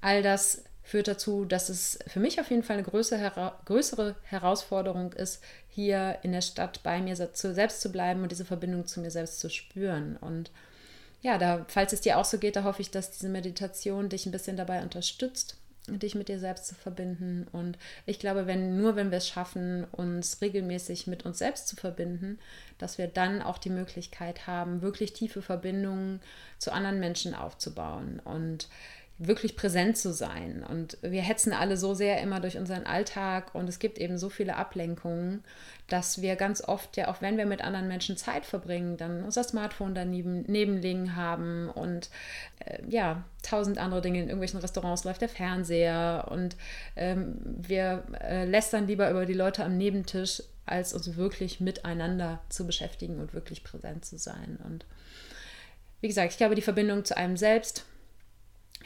All 0.00 0.22
das 0.22 0.64
führt 0.82 1.08
dazu, 1.08 1.44
dass 1.44 1.68
es 1.68 1.98
für 2.06 2.20
mich 2.20 2.40
auf 2.40 2.50
jeden 2.50 2.62
Fall 2.62 2.76
eine 2.76 2.86
größere, 2.86 3.52
größere 3.64 4.14
Herausforderung 4.22 5.12
ist, 5.12 5.42
hier 5.68 6.18
in 6.22 6.32
der 6.32 6.42
Stadt 6.42 6.82
bei 6.84 7.00
mir 7.00 7.16
selbst 7.16 7.80
zu 7.80 7.90
bleiben 7.90 8.22
und 8.22 8.30
diese 8.30 8.44
Verbindung 8.44 8.86
zu 8.86 9.00
mir 9.00 9.10
selbst 9.10 9.40
zu 9.40 9.50
spüren. 9.50 10.16
Und 10.20 10.50
ja, 11.22 11.38
da, 11.38 11.64
falls 11.68 11.92
es 11.92 12.00
dir 12.00 12.18
auch 12.18 12.24
so 12.24 12.38
geht, 12.38 12.56
da 12.56 12.64
hoffe 12.64 12.82
ich, 12.82 12.90
dass 12.90 13.10
diese 13.10 13.28
Meditation 13.28 14.08
dich 14.08 14.26
ein 14.26 14.32
bisschen 14.32 14.56
dabei 14.56 14.82
unterstützt, 14.82 15.56
dich 15.88 16.14
mit 16.14 16.28
dir 16.28 16.38
selbst 16.38 16.66
zu 16.66 16.74
verbinden. 16.74 17.46
Und 17.52 17.78
ich 18.06 18.18
glaube, 18.18 18.46
wenn 18.46 18.76
nur 18.76 18.96
wenn 18.96 19.10
wir 19.10 19.18
es 19.18 19.28
schaffen, 19.28 19.84
uns 19.92 20.40
regelmäßig 20.40 21.06
mit 21.06 21.24
uns 21.24 21.38
selbst 21.38 21.68
zu 21.68 21.76
verbinden, 21.76 22.38
dass 22.78 22.98
wir 22.98 23.06
dann 23.06 23.42
auch 23.42 23.58
die 23.58 23.70
Möglichkeit 23.70 24.46
haben, 24.46 24.82
wirklich 24.82 25.12
tiefe 25.12 25.42
Verbindungen 25.42 26.20
zu 26.58 26.72
anderen 26.72 27.00
Menschen 27.00 27.34
aufzubauen. 27.34 28.20
Und 28.24 28.68
wirklich 29.18 29.56
präsent 29.56 29.96
zu 29.96 30.12
sein. 30.12 30.62
Und 30.68 30.98
wir 31.00 31.22
hetzen 31.22 31.52
alle 31.54 31.76
so 31.78 31.94
sehr 31.94 32.20
immer 32.20 32.40
durch 32.40 32.58
unseren 32.58 32.84
Alltag 32.84 33.54
und 33.54 33.68
es 33.68 33.78
gibt 33.78 33.98
eben 33.98 34.18
so 34.18 34.28
viele 34.28 34.56
Ablenkungen, 34.56 35.42
dass 35.88 36.20
wir 36.20 36.36
ganz 36.36 36.62
oft 36.62 36.96
ja 36.96 37.08
auch 37.08 37.22
wenn 37.22 37.38
wir 37.38 37.46
mit 37.46 37.62
anderen 37.62 37.88
Menschen 37.88 38.18
Zeit 38.18 38.44
verbringen, 38.44 38.96
dann 38.98 39.24
unser 39.24 39.42
Smartphone 39.44 39.94
daneben 39.94 40.42
nebenliegen 40.42 41.16
haben 41.16 41.70
und 41.70 42.10
äh, 42.58 42.82
ja, 42.88 43.24
tausend 43.42 43.78
andere 43.78 44.02
Dinge. 44.02 44.18
In 44.18 44.24
irgendwelchen 44.24 44.60
Restaurants 44.60 45.04
läuft 45.04 45.22
der 45.22 45.30
Fernseher 45.30 46.28
und 46.30 46.56
ähm, 46.96 47.38
wir 47.42 48.04
äh, 48.20 48.44
lästern 48.44 48.86
lieber 48.86 49.10
über 49.10 49.24
die 49.24 49.32
Leute 49.32 49.64
am 49.64 49.78
Nebentisch, 49.78 50.42
als 50.66 50.92
uns 50.92 51.16
wirklich 51.16 51.60
miteinander 51.60 52.40
zu 52.50 52.66
beschäftigen 52.66 53.18
und 53.20 53.32
wirklich 53.32 53.64
präsent 53.64 54.04
zu 54.04 54.18
sein. 54.18 54.58
Und 54.64 54.84
wie 56.02 56.08
gesagt, 56.08 56.32
ich 56.32 56.38
glaube, 56.38 56.54
die 56.54 56.62
Verbindung 56.62 57.04
zu 57.04 57.16
einem 57.16 57.36
selbst, 57.36 57.86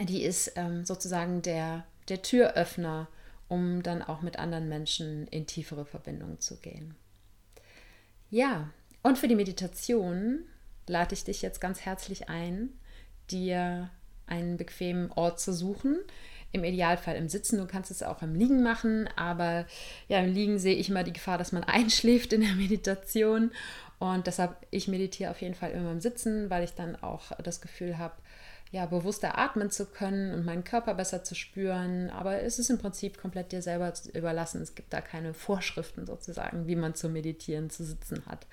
die 0.01 0.23
ist 0.23 0.53
ähm, 0.57 0.85
sozusagen 0.85 1.43
der, 1.43 1.85
der 2.09 2.23
Türöffner, 2.23 3.09
um 3.49 3.83
dann 3.83 4.03
auch 4.03 4.23
mit 4.23 4.39
anderen 4.39 4.69
Menschen 4.69 5.27
in 5.29 5.47
tiefere 5.47 5.85
Verbindungen 5.85 6.41
zu 6.41 6.57
gehen. 6.57 6.95
Ja, 8.31 8.71
und 9.03 9.19
für 9.19 9.29
die 9.29 9.35
Meditation 9.35 10.45
lade 10.87 11.15
ich 11.15 11.25
dich 11.25 11.43
jetzt 11.43 11.61
ganz 11.61 11.81
herzlich 11.81 12.29
ein, 12.29 12.71
dir 13.31 13.91
einen 14.27 14.57
bequemen 14.57 15.11
Ort 15.13 15.41
zu 15.41 15.53
suchen. 15.53 15.99
Im 16.53 16.65
Idealfall 16.65 17.17
im 17.17 17.29
Sitzen, 17.29 17.59
du 17.59 17.67
kannst 17.67 17.91
es 17.91 18.03
auch 18.03 18.23
im 18.23 18.35
Liegen 18.35 18.63
machen, 18.63 19.09
aber 19.17 19.67
ja, 20.09 20.19
im 20.21 20.33
Liegen 20.33 20.59
sehe 20.59 20.75
ich 20.75 20.89
immer 20.89 21.05
die 21.05 21.13
Gefahr, 21.13 21.39
dass 21.39 21.53
man 21.53 21.65
einschläft 21.65 22.33
in 22.33 22.41
der 22.41 22.55
Meditation. 22.55 23.53
Und 23.99 24.27
deshalb, 24.27 24.57
ich 24.71 24.89
meditiere 24.89 25.31
auf 25.31 25.43
jeden 25.43 25.55
Fall 25.55 25.73
immer 25.73 25.93
im 25.93 26.01
Sitzen, 26.01 26.51
weil 26.51 26.65
ich 26.65 26.75
dann 26.75 26.97
auch 26.97 27.33
das 27.43 27.61
Gefühl 27.61 27.99
habe, 27.99 28.15
ja, 28.73 28.87
bewusster 28.87 29.37
atmen 29.37 29.71
zu 29.71 29.87
können 29.87 30.33
und 30.33 30.45
meinen 30.45 30.63
Körper 30.63 30.95
besser 30.95 31.25
zu 31.25 31.35
spüren. 31.35 32.09
Aber 32.11 32.41
es 32.43 32.59
ist 32.59 32.71
im 32.71 32.79
Prinzip 32.79 33.19
komplett 33.19 33.51
dir 33.53 33.63
selber 33.63 33.93
überlassen. 34.15 34.63
Es 34.63 34.75
gibt 34.75 34.93
da 34.93 35.01
keine 35.01 35.35
Vorschriften 35.35 36.07
sozusagen, 36.07 36.67
wie 36.69 36.77
man 36.77 36.95
zu 36.95 37.09
meditieren, 37.09 37.69
zu 37.69 37.85
sitzen 37.85 38.25
hat. 38.27 38.47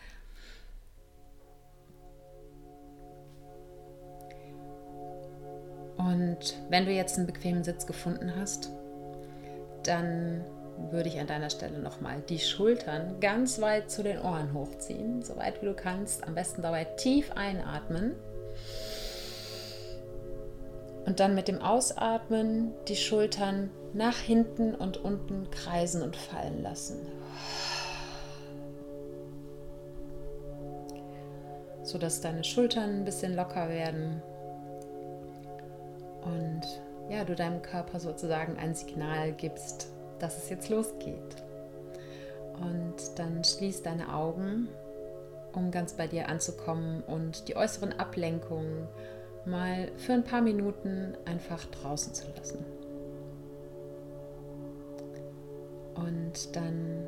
Und 5.97 6.55
wenn 6.69 6.85
du 6.85 6.91
jetzt 6.91 7.17
einen 7.17 7.27
bequemen 7.27 7.63
Sitz 7.63 7.85
gefunden 7.85 8.33
hast, 8.35 8.69
dann 9.83 10.43
würde 10.91 11.09
ich 11.09 11.19
an 11.19 11.27
deiner 11.27 11.49
Stelle 11.49 11.79
nochmal 11.79 12.21
die 12.29 12.39
Schultern 12.39 13.19
ganz 13.19 13.59
weit 13.61 13.89
zu 13.89 14.03
den 14.03 14.19
Ohren 14.19 14.53
hochziehen, 14.53 15.23
so 15.23 15.35
weit 15.37 15.61
wie 15.61 15.65
du 15.65 15.73
kannst. 15.73 16.23
Am 16.23 16.35
besten 16.35 16.61
dabei 16.61 16.85
tief 16.85 17.31
einatmen 17.31 18.13
und 21.07 21.21
dann 21.21 21.35
mit 21.35 21.47
dem 21.47 21.61
Ausatmen 21.61 22.73
die 22.89 22.97
Schultern 22.97 23.71
nach 23.93 24.17
hinten 24.17 24.75
und 24.75 24.97
unten 24.97 25.49
kreisen 25.51 26.01
und 26.01 26.17
fallen 26.17 26.61
lassen. 26.61 27.07
So 31.81 31.97
dass 31.97 32.19
deine 32.19 32.43
Schultern 32.43 32.99
ein 32.99 33.05
bisschen 33.05 33.37
locker 33.37 33.69
werden 33.69 34.21
und 36.25 36.61
ja, 37.09 37.23
du 37.23 37.35
deinem 37.35 37.61
Körper 37.61 38.01
sozusagen 38.01 38.57
ein 38.57 38.75
Signal 38.75 39.31
gibst, 39.31 39.87
dass 40.19 40.37
es 40.37 40.49
jetzt 40.49 40.67
losgeht. 40.67 41.37
Und 42.59 42.95
dann 43.15 43.45
schließ 43.45 43.81
deine 43.81 44.13
Augen, 44.13 44.67
um 45.53 45.71
ganz 45.71 45.93
bei 45.93 46.07
dir 46.07 46.27
anzukommen 46.27 47.01
und 47.03 47.47
die 47.47 47.55
äußeren 47.55 47.97
Ablenkungen 47.97 48.89
mal 49.47 49.91
für 49.97 50.13
ein 50.13 50.23
paar 50.23 50.41
Minuten 50.41 51.15
einfach 51.25 51.65
draußen 51.65 52.13
zu 52.13 52.25
lassen. 52.37 52.65
Und 55.95 56.55
dann 56.55 57.07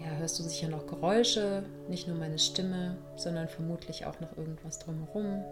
ja, 0.00 0.16
hörst 0.18 0.38
du 0.38 0.42
sicher 0.42 0.68
noch 0.68 0.86
Geräusche, 0.86 1.64
nicht 1.88 2.06
nur 2.06 2.16
meine 2.16 2.38
Stimme, 2.38 2.98
sondern 3.16 3.48
vermutlich 3.48 4.06
auch 4.06 4.20
noch 4.20 4.36
irgendwas 4.36 4.78
drumherum. 4.78 5.42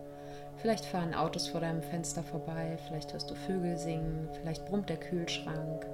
Vielleicht 0.57 0.85
fahren 0.85 1.15
Autos 1.15 1.49
vor 1.49 1.61
deinem 1.61 1.83
Fenster 1.83 2.23
vorbei, 2.23 2.79
vielleicht 2.87 3.13
hörst 3.13 3.31
du 3.31 3.35
Vögel 3.35 3.77
singen, 3.77 4.29
vielleicht 4.41 4.67
brummt 4.67 4.89
der 4.89 4.99
Kühlschrank. 4.99 5.87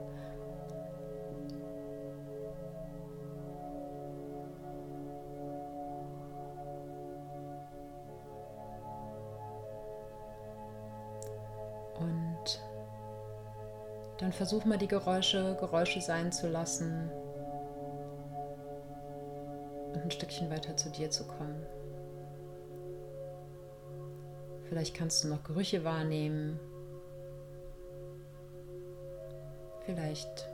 Dann 14.23 14.33
versuch 14.33 14.65
mal 14.65 14.79
die 14.79 14.87
Geräusche 14.87 15.57
Geräusche 15.59 16.01
sein 16.01 16.31
zu 16.31 16.49
lassen 16.49 17.11
und 19.93 20.01
ein 20.01 20.11
Stückchen 20.13 20.49
weiter 20.49 20.77
zu 20.77 20.91
dir 20.91 21.11
zu 21.11 21.25
kommen. 21.25 21.67
Vielleicht 24.69 24.95
kannst 24.95 25.25
du 25.25 25.29
noch 25.29 25.43
Gerüche 25.43 25.83
wahrnehmen. 25.85 26.61
Vielleicht 29.85 30.49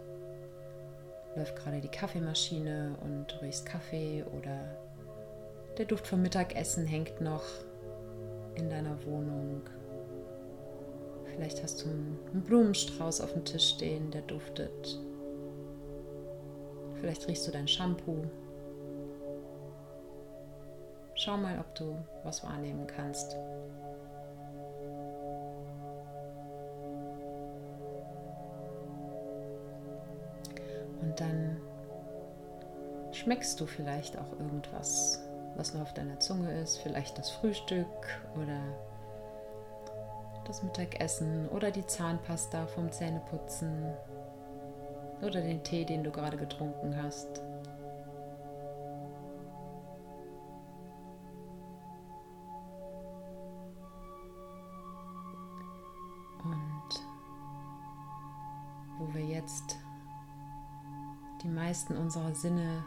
läuft 1.36 1.54
gerade 1.56 1.82
die 1.82 1.90
Kaffeemaschine 1.90 2.96
und 3.02 3.26
du 3.30 3.42
riechst 3.42 3.66
Kaffee 3.66 4.24
oder 4.38 4.78
der 5.76 5.84
Duft 5.84 6.06
vom 6.06 6.22
Mittagessen 6.22 6.86
hängt 6.86 7.20
noch 7.20 7.44
in 8.54 8.70
deiner 8.70 9.04
Wohnung. 9.04 9.60
Vielleicht 11.38 11.62
hast 11.62 11.84
du 11.84 11.88
einen 11.88 12.42
Blumenstrauß 12.46 13.20
auf 13.20 13.32
dem 13.32 13.44
Tisch 13.44 13.68
stehen, 13.68 14.10
der 14.10 14.22
duftet. 14.22 14.98
Vielleicht 16.98 17.28
riechst 17.28 17.46
du 17.46 17.52
dein 17.52 17.68
Shampoo. 17.68 18.24
Schau 21.14 21.36
mal, 21.36 21.60
ob 21.60 21.72
du 21.76 21.96
was 22.24 22.42
wahrnehmen 22.42 22.88
kannst. 22.88 23.36
Und 31.00 31.20
dann 31.20 31.58
schmeckst 33.12 33.60
du 33.60 33.66
vielleicht 33.66 34.18
auch 34.18 34.32
irgendwas, 34.32 35.22
was 35.54 35.72
noch 35.72 35.82
auf 35.82 35.94
deiner 35.94 36.18
Zunge 36.18 36.60
ist. 36.60 36.78
Vielleicht 36.78 37.16
das 37.16 37.30
Frühstück 37.30 37.86
oder 38.34 38.87
das 40.48 40.62
Mittagessen 40.62 41.46
oder 41.50 41.70
die 41.70 41.86
Zahnpasta 41.86 42.66
vom 42.68 42.90
Zähneputzen 42.90 43.92
oder 45.20 45.42
den 45.42 45.62
Tee, 45.62 45.84
den 45.84 46.02
du 46.02 46.10
gerade 46.10 46.38
getrunken 46.38 46.96
hast. 47.00 47.42
Und 56.42 57.02
wo 58.98 59.12
wir 59.12 59.24
jetzt 59.26 59.76
die 61.42 61.48
meisten 61.48 61.94
unserer 61.94 62.34
Sinne 62.34 62.84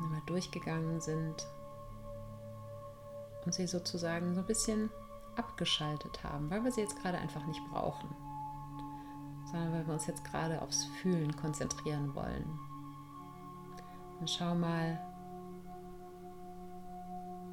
einmal 0.00 0.22
durchgegangen 0.24 1.00
sind 1.00 1.46
und 3.44 3.52
sie 3.52 3.66
sozusagen 3.66 4.34
so 4.34 4.40
ein 4.40 4.46
bisschen 4.46 4.90
abgeschaltet 5.36 6.24
haben, 6.24 6.50
weil 6.50 6.64
wir 6.64 6.72
sie 6.72 6.80
jetzt 6.80 7.00
gerade 7.00 7.18
einfach 7.18 7.44
nicht 7.46 7.62
brauchen, 7.70 8.08
sondern 9.46 9.72
weil 9.72 9.86
wir 9.86 9.94
uns 9.94 10.06
jetzt 10.06 10.24
gerade 10.24 10.60
aufs 10.62 10.84
Fühlen 11.00 11.34
konzentrieren 11.36 12.14
wollen. 12.14 12.58
Und 14.20 14.30
schau 14.30 14.54
mal, 14.54 15.00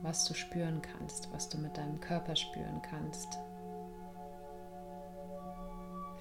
was 0.02 0.26
du 0.26 0.34
spüren 0.34 0.82
kannst, 0.82 1.32
was 1.34 1.50
du 1.50 1.58
mit 1.58 1.78
deinem 1.78 2.00
Körper 2.00 2.36
spüren 2.36 2.82
kannst. 2.82 3.38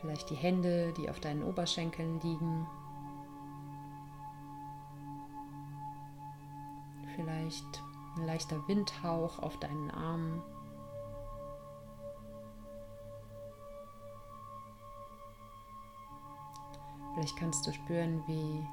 Vielleicht 0.01 0.31
die 0.31 0.37
Hände, 0.37 0.93
die 0.97 1.11
auf 1.11 1.21
deinen 1.21 1.43
Oberschenkeln 1.43 2.21
liegen. 2.21 2.67
Vielleicht 7.17 7.83
ein 8.17 8.27
leichter 8.27 8.67
Windhauch 8.69 9.39
auf 9.41 9.59
deinen 9.59 9.91
Armen. 9.91 10.43
Vielleicht 17.19 17.37
kannst 17.37 17.67
du 17.67 17.73
spüren, 17.73 18.23
wie 18.29 18.65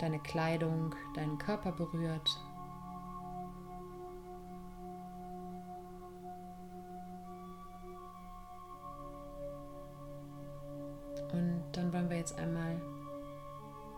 deine 0.00 0.18
Kleidung 0.18 0.92
deinen 1.14 1.38
Körper 1.38 1.70
berührt. 1.70 2.36
Und 11.32 11.62
dann 11.70 11.92
wollen 11.92 12.10
wir 12.10 12.16
jetzt 12.16 12.36
einmal 12.36 12.82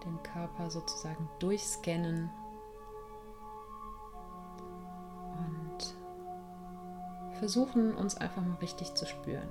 den 0.05 0.23
Körper 0.23 0.71
sozusagen 0.71 1.31
durchscannen 1.39 2.29
und 5.39 5.95
versuchen 7.39 7.95
uns 7.95 8.19
einfach 8.19 8.43
mal 8.43 8.57
richtig 8.57 8.93
zu 8.93 9.07
spüren. 9.07 9.49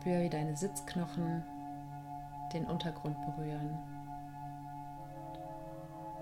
Spür, 0.00 0.20
wie 0.20 0.30
deine 0.30 0.56
Sitzknochen 0.56 1.42
den 2.52 2.66
Untergrund 2.66 3.16
berühren 3.26 3.76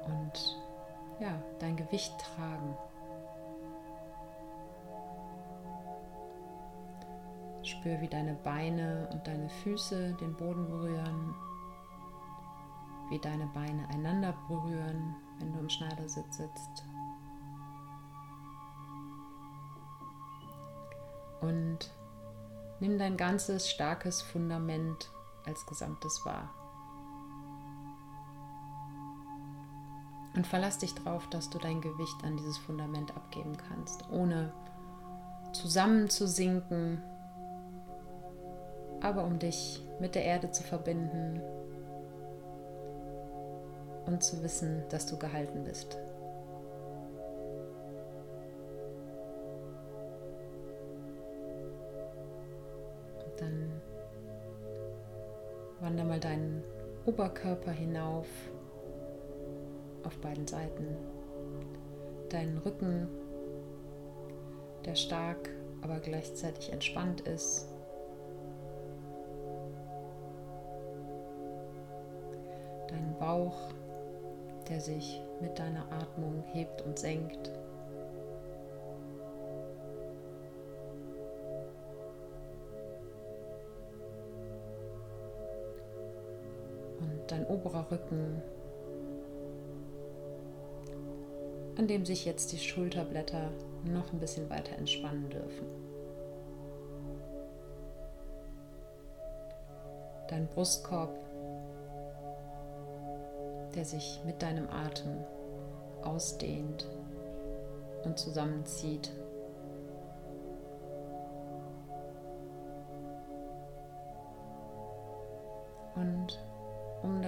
und 0.07 0.57
ja, 1.21 1.33
dein 1.59 1.77
Gewicht 1.77 2.19
tragen. 2.19 2.75
Spür, 7.63 8.01
wie 8.01 8.09
deine 8.09 8.35
Beine 8.35 9.09
und 9.13 9.27
deine 9.27 9.49
Füße 9.49 10.15
den 10.15 10.35
Boden 10.37 10.67
berühren, 10.69 11.35
wie 13.11 13.19
deine 13.19 13.47
Beine 13.47 13.87
einander 13.91 14.35
berühren, 14.49 15.17
wenn 15.39 15.53
du 15.53 15.59
im 15.59 15.69
Schneidersitz 15.69 16.37
sitzt. 16.37 16.85
Und 21.41 21.91
nimm 22.81 22.99
dein 22.99 23.17
ganzes 23.17 23.71
starkes 23.71 24.23
Fundament 24.23 25.11
als 25.45 25.65
Gesamtes 25.67 26.25
wahr. 26.25 26.51
Und 30.35 30.47
verlass 30.47 30.79
dich 30.79 30.95
darauf, 30.95 31.29
dass 31.31 31.49
du 31.49 31.59
dein 31.59 31.81
Gewicht 31.81 32.23
an 32.23 32.37
dieses 32.37 32.59
Fundament 32.59 33.17
abgeben 33.17 33.57
kannst, 33.69 34.09
ohne 34.11 34.53
zusammenzusinken, 35.53 37.03
aber 39.01 39.25
um 39.25 39.39
dich 39.39 39.83
mit 39.99 40.15
der 40.15 40.25
Erde 40.25 40.51
zu 40.51 40.63
verbinden 40.63 41.41
und 44.05 44.23
zu 44.23 44.43
wissen, 44.43 44.85
dass 44.91 45.07
du 45.07 45.19
gehalten 45.19 45.65
bist. 45.65 45.97
Wander 55.87 56.03
mal 56.03 56.19
deinen 56.19 56.65
Oberkörper 57.05 57.71
hinauf 57.71 58.27
auf 60.03 60.19
beiden 60.19 60.45
Seiten. 60.49 60.97
Deinen 62.29 62.59
Rücken, 62.59 63.07
der 64.85 64.97
stark, 64.97 65.49
aber 65.83 66.01
gleichzeitig 66.01 66.73
entspannt 66.73 67.21
ist. 67.21 67.69
Deinen 72.89 73.17
Bauch, 73.21 73.71
der 74.69 74.81
sich 74.81 75.23
mit 75.41 75.57
deiner 75.57 75.87
Atmung 75.93 76.43
hebt 76.53 76.83
und 76.83 76.99
senkt. 76.99 77.53
Dein 87.31 87.47
oberer 87.47 87.91
Rücken, 87.91 88.43
an 91.77 91.87
dem 91.87 92.07
sich 92.07 92.25
jetzt 92.25 92.53
die 92.53 92.59
Schulterblätter 92.59 93.51
noch 93.85 94.13
ein 94.13 94.19
bisschen 94.19 94.49
weiter 94.51 94.77
entspannen 94.77 95.29
dürfen. 95.29 95.67
Dein 100.29 100.49
Brustkorb, 100.49 101.15
der 103.75 103.85
sich 103.85 104.21
mit 104.25 104.43
deinem 104.43 104.69
Atem 104.69 105.25
ausdehnt 106.03 106.89
und 108.05 108.19
zusammenzieht. 108.19 109.11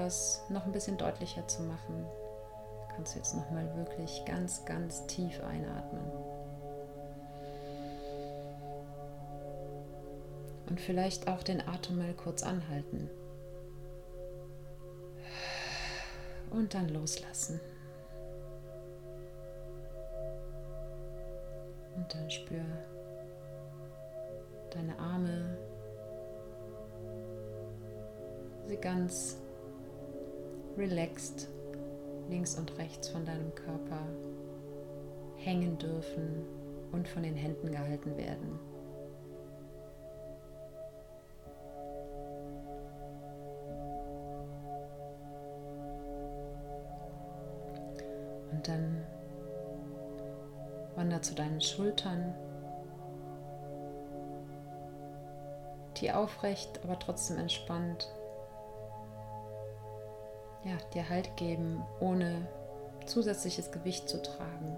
Das 0.09 0.43
noch 0.49 0.65
ein 0.65 0.73
bisschen 0.73 0.97
deutlicher 0.97 1.47
zu 1.47 1.61
machen, 1.61 2.07
kannst 2.97 3.15
du 3.15 3.19
jetzt 3.19 3.35
nochmal 3.35 3.71
wirklich 3.77 4.25
ganz, 4.25 4.65
ganz 4.65 5.07
tief 5.07 5.39
einatmen. 5.45 6.11
Und 10.71 10.81
vielleicht 10.81 11.29
auch 11.29 11.43
den 11.43 11.61
Atem 11.61 11.99
mal 11.99 12.15
kurz 12.15 12.43
anhalten. 12.43 13.11
Und 16.49 16.73
dann 16.73 16.89
loslassen. 16.89 17.61
Und 21.97 22.15
dann 22.15 22.31
spür 22.31 22.65
deine 24.71 24.99
Arme, 24.99 25.59
sie 28.67 28.77
ganz 28.79 29.37
relaxed 30.79 31.49
links 32.29 32.55
und 32.57 32.77
rechts 32.79 33.09
von 33.09 33.25
deinem 33.25 33.55
Körper 33.55 34.01
hängen 35.37 35.77
dürfen 35.79 36.45
und 36.93 37.09
von 37.09 37.23
den 37.23 37.35
Händen 37.35 37.71
gehalten 37.71 38.17
werden. 38.17 38.59
Und 48.53 48.69
dann 48.69 49.07
wander 50.95 51.23
zu 51.23 51.35
deinen 51.35 51.61
Schultern, 51.61 52.35
die 55.97 56.13
aufrecht, 56.13 56.81
aber 56.85 56.99
trotzdem 56.99 57.39
entspannt 57.39 58.09
ja, 60.69 60.77
dir 60.95 61.09
Halt 61.09 61.37
geben, 61.37 61.83
ohne 62.01 62.49
zusätzliches 63.07 63.71
Gewicht 63.73 64.09
zu 64.09 64.23
tragen. 64.23 64.77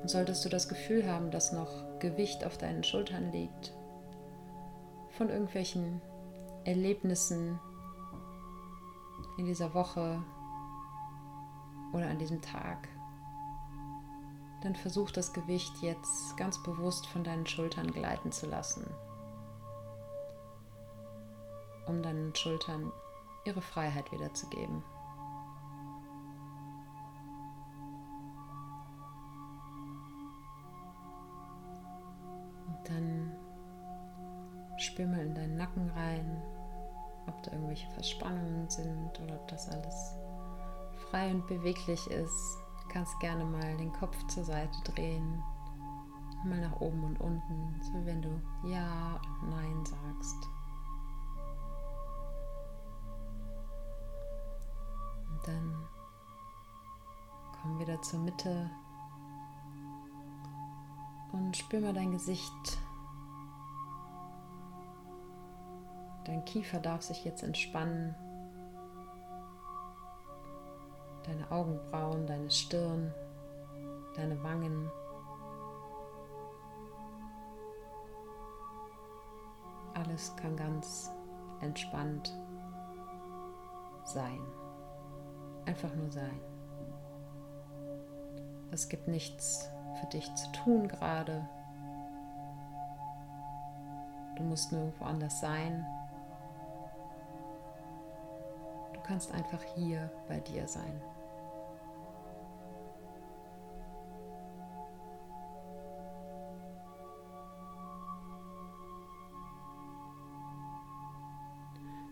Und 0.00 0.08
solltest 0.08 0.44
du 0.44 0.48
das 0.48 0.68
Gefühl 0.68 1.10
haben, 1.10 1.30
dass 1.30 1.52
noch 1.52 1.98
Gewicht 1.98 2.44
auf 2.44 2.56
deinen 2.56 2.84
Schultern 2.84 3.32
liegt, 3.32 3.74
von 5.10 5.28
irgendwelchen 5.28 6.00
Erlebnissen 6.64 7.58
in 9.38 9.44
dieser 9.44 9.74
Woche 9.74 10.22
oder 11.92 12.08
an 12.08 12.18
diesem 12.18 12.40
Tag, 12.40 12.88
dann 14.62 14.76
versuch 14.76 15.10
das 15.10 15.32
Gewicht 15.32 15.72
jetzt 15.82 16.36
ganz 16.36 16.62
bewusst 16.62 17.06
von 17.06 17.24
deinen 17.24 17.46
Schultern 17.46 17.90
gleiten 17.90 18.30
zu 18.30 18.46
lassen, 18.46 18.86
um 21.86 22.02
deinen 22.02 22.34
Schultern 22.34 22.92
ihre 23.44 23.60
Freiheit 23.60 24.10
wiederzugeben. 24.12 24.82
Und 32.66 32.88
dann 32.88 33.36
spür 34.78 35.06
mal 35.06 35.20
in 35.20 35.34
deinen 35.34 35.56
Nacken 35.56 35.90
rein, 35.90 36.42
ob 37.26 37.42
da 37.42 37.52
irgendwelche 37.52 37.90
Verspannungen 37.90 38.68
sind 38.68 39.20
oder 39.20 39.34
ob 39.34 39.48
das 39.48 39.68
alles 39.68 40.16
frei 41.10 41.30
und 41.30 41.46
beweglich 41.46 42.06
ist. 42.10 42.58
Du 42.82 42.88
kannst 42.88 43.18
gerne 43.20 43.44
mal 43.44 43.76
den 43.76 43.92
Kopf 43.92 44.16
zur 44.28 44.44
Seite 44.44 44.78
drehen, 44.84 45.42
mal 46.44 46.60
nach 46.60 46.80
oben 46.80 47.04
und 47.04 47.20
unten, 47.20 47.80
so 47.82 47.94
wie 47.94 48.06
wenn 48.06 48.22
du 48.22 48.40
Ja 48.64 49.20
und 49.42 49.50
Nein 49.50 49.84
sagst. 49.84 50.59
Dann 55.44 55.88
komm 57.60 57.78
wieder 57.78 58.00
zur 58.02 58.20
Mitte 58.20 58.70
und 61.32 61.56
spür 61.56 61.80
mal 61.80 61.94
dein 61.94 62.12
Gesicht. 62.12 62.78
Dein 66.24 66.44
Kiefer 66.44 66.78
darf 66.78 67.02
sich 67.02 67.24
jetzt 67.24 67.42
entspannen. 67.42 68.14
Deine 71.24 71.50
Augenbrauen, 71.50 72.26
deine 72.26 72.50
Stirn, 72.50 73.12
deine 74.14 74.42
Wangen. 74.42 74.90
Alles 79.94 80.34
kann 80.36 80.56
ganz 80.56 81.10
entspannt 81.60 82.32
sein 84.04 84.40
einfach 85.70 85.94
nur 85.94 86.10
sein. 86.10 86.40
Es 88.72 88.88
gibt 88.88 89.06
nichts 89.06 89.70
für 90.00 90.06
dich 90.08 90.34
zu 90.34 90.50
tun 90.50 90.88
gerade. 90.88 91.48
Du 94.34 94.42
musst 94.42 94.72
nirgendwo 94.72 95.04
anders 95.04 95.38
sein. 95.40 95.86
Du 98.94 99.00
kannst 99.04 99.32
einfach 99.32 99.62
hier 99.76 100.10
bei 100.26 100.40
dir 100.40 100.66
sein. 100.66 101.00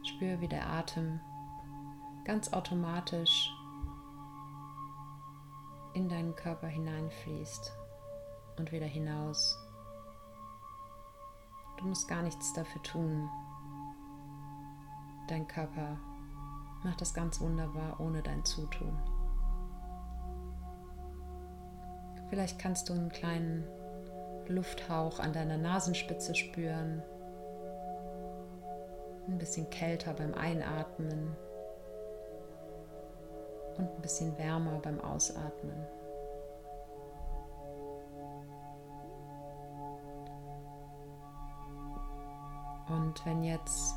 Spür, 0.05 0.41
wie 0.41 0.49
der 0.49 0.65
Atem 0.69 1.21
ganz 2.29 2.53
automatisch 2.53 3.51
in 5.95 6.11
deinen 6.11 6.37
Körper 6.37 6.67
hineinfließt 6.67 7.73
und 8.59 8.71
wieder 8.71 8.85
hinaus. 8.85 9.59
Du 11.79 11.87
musst 11.87 12.07
gar 12.07 12.23
nichts 12.23 12.53
dafür 12.53 12.83
tun. 12.83 13.31
Dein 15.29 15.49
Körper 15.49 15.97
macht 16.85 17.01
das 17.01 17.15
ganz 17.15 17.41
wunderbar 17.41 17.99
ohne 17.99 18.23
dein 18.23 18.45
Zutun. 18.45 18.99
Vielleicht 22.29 22.59
kannst 22.59 22.91
du 22.91 22.93
einen 22.93 23.09
kleinen 23.09 23.65
Lufthauch 24.49 25.19
an 25.19 25.33
deiner 25.33 25.57
Nasenspitze 25.57 26.35
spüren. 26.35 27.03
Ein 29.29 29.39
bisschen 29.39 29.71
kälter 29.71 30.13
beim 30.13 30.35
Einatmen 30.35 31.35
und 33.79 33.89
ein 33.89 34.03
bisschen 34.03 34.37
wärmer 34.37 34.79
beim 34.81 35.01
Ausatmen. 35.01 35.87
Und 42.89 43.25
wenn 43.27 43.45
jetzt 43.45 43.95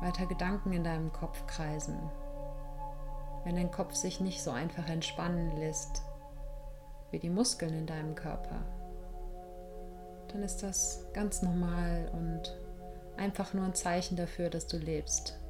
weiter 0.00 0.26
Gedanken 0.26 0.72
in 0.72 0.84
deinem 0.84 1.12
Kopf 1.12 1.46
kreisen, 1.46 1.98
wenn 3.44 3.56
dein 3.56 3.70
Kopf 3.70 3.94
sich 3.94 4.20
nicht 4.20 4.42
so 4.42 4.50
einfach 4.50 4.88
entspannen 4.88 5.56
lässt 5.56 6.02
wie 7.10 7.18
die 7.18 7.30
Muskeln 7.30 7.74
in 7.74 7.86
deinem 7.86 8.14
Körper, 8.14 8.60
dann 10.28 10.42
ist 10.42 10.62
das 10.62 11.04
ganz 11.12 11.42
normal 11.42 12.10
und 12.12 12.56
einfach 13.16 13.52
nur 13.52 13.64
ein 13.64 13.74
Zeichen 13.74 14.16
dafür, 14.16 14.48
dass 14.48 14.66
du 14.66 14.78
lebst. 14.78 15.41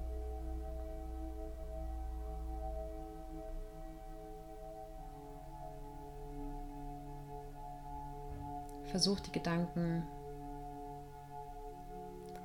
Versuch 8.93 9.21
die 9.21 9.33
Gedanken 9.33 10.07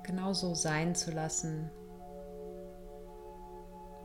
genauso 0.03 0.55
sein 0.55 0.95
zu 0.95 1.12
lassen, 1.12 1.69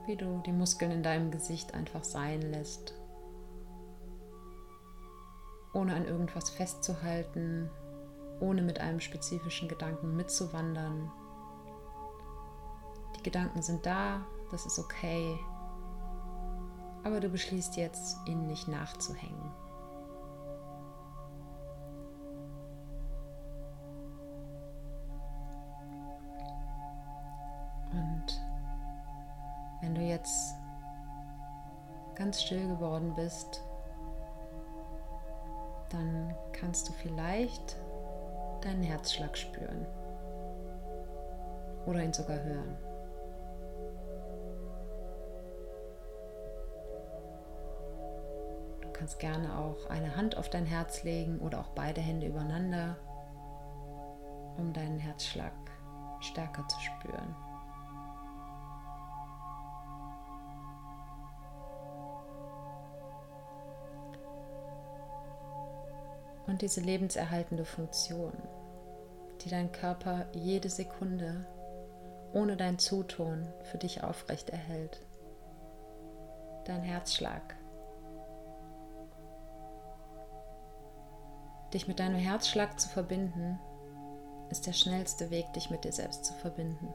wie 0.06 0.16
du 0.16 0.42
die 0.44 0.50
Muskeln 0.50 0.90
in 0.90 1.04
deinem 1.04 1.30
Gesicht 1.30 1.72
einfach 1.72 2.02
sein 2.02 2.42
lässt, 2.42 2.94
ohne 5.72 5.94
an 5.94 6.04
irgendwas 6.04 6.50
festzuhalten, 6.50 7.70
ohne 8.40 8.62
mit 8.62 8.80
einem 8.80 8.98
spezifischen 8.98 9.68
Gedanken 9.68 10.16
mitzuwandern. 10.16 11.12
Die 13.16 13.22
Gedanken 13.22 13.62
sind 13.62 13.86
da, 13.86 14.26
das 14.50 14.66
ist 14.66 14.80
okay, 14.80 15.38
aber 17.04 17.20
du 17.20 17.28
beschließt 17.28 17.76
jetzt, 17.76 18.16
ihnen 18.26 18.48
nicht 18.48 18.66
nachzuhängen. 18.66 19.61
Ganz 32.32 32.44
still 32.44 32.66
geworden 32.66 33.12
bist, 33.14 33.62
dann 35.90 36.34
kannst 36.54 36.88
du 36.88 36.92
vielleicht 36.94 37.76
deinen 38.62 38.82
Herzschlag 38.82 39.36
spüren 39.36 39.86
oder 41.84 42.02
ihn 42.02 42.14
sogar 42.14 42.42
hören. 42.42 42.78
Du 48.80 48.88
kannst 48.94 49.18
gerne 49.18 49.58
auch 49.58 49.90
eine 49.90 50.16
Hand 50.16 50.38
auf 50.38 50.48
dein 50.48 50.64
Herz 50.64 51.02
legen 51.02 51.38
oder 51.38 51.60
auch 51.60 51.68
beide 51.74 52.00
Hände 52.00 52.28
übereinander, 52.28 52.96
um 54.56 54.72
deinen 54.72 54.98
Herzschlag 54.98 55.52
stärker 56.20 56.66
zu 56.66 56.80
spüren. 56.80 57.36
Und 66.52 66.60
diese 66.60 66.82
lebenserhaltende 66.82 67.64
Funktion, 67.64 68.34
die 69.40 69.48
dein 69.48 69.72
Körper 69.72 70.26
jede 70.34 70.68
Sekunde 70.68 71.46
ohne 72.34 72.58
dein 72.58 72.78
Zutun 72.78 73.48
für 73.62 73.78
dich 73.78 74.04
aufrecht 74.04 74.50
erhält. 74.50 75.00
Dein 76.66 76.82
Herzschlag. 76.82 77.56
Dich 81.72 81.88
mit 81.88 81.98
deinem 81.98 82.16
Herzschlag 82.16 82.78
zu 82.78 82.90
verbinden, 82.90 83.58
ist 84.50 84.66
der 84.66 84.74
schnellste 84.74 85.30
Weg, 85.30 85.50
dich 85.54 85.70
mit 85.70 85.84
dir 85.84 85.92
selbst 85.92 86.26
zu 86.26 86.34
verbinden. 86.34 86.92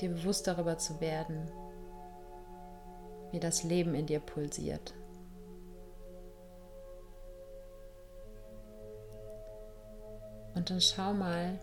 Dir 0.00 0.10
bewusst 0.10 0.48
darüber 0.48 0.76
zu 0.78 1.00
werden, 1.00 1.48
wie 3.30 3.38
das 3.38 3.62
Leben 3.62 3.94
in 3.94 4.06
dir 4.06 4.18
pulsiert. 4.18 4.94
Und 10.62 10.70
dann 10.70 10.80
schau 10.80 11.12
mal, 11.12 11.58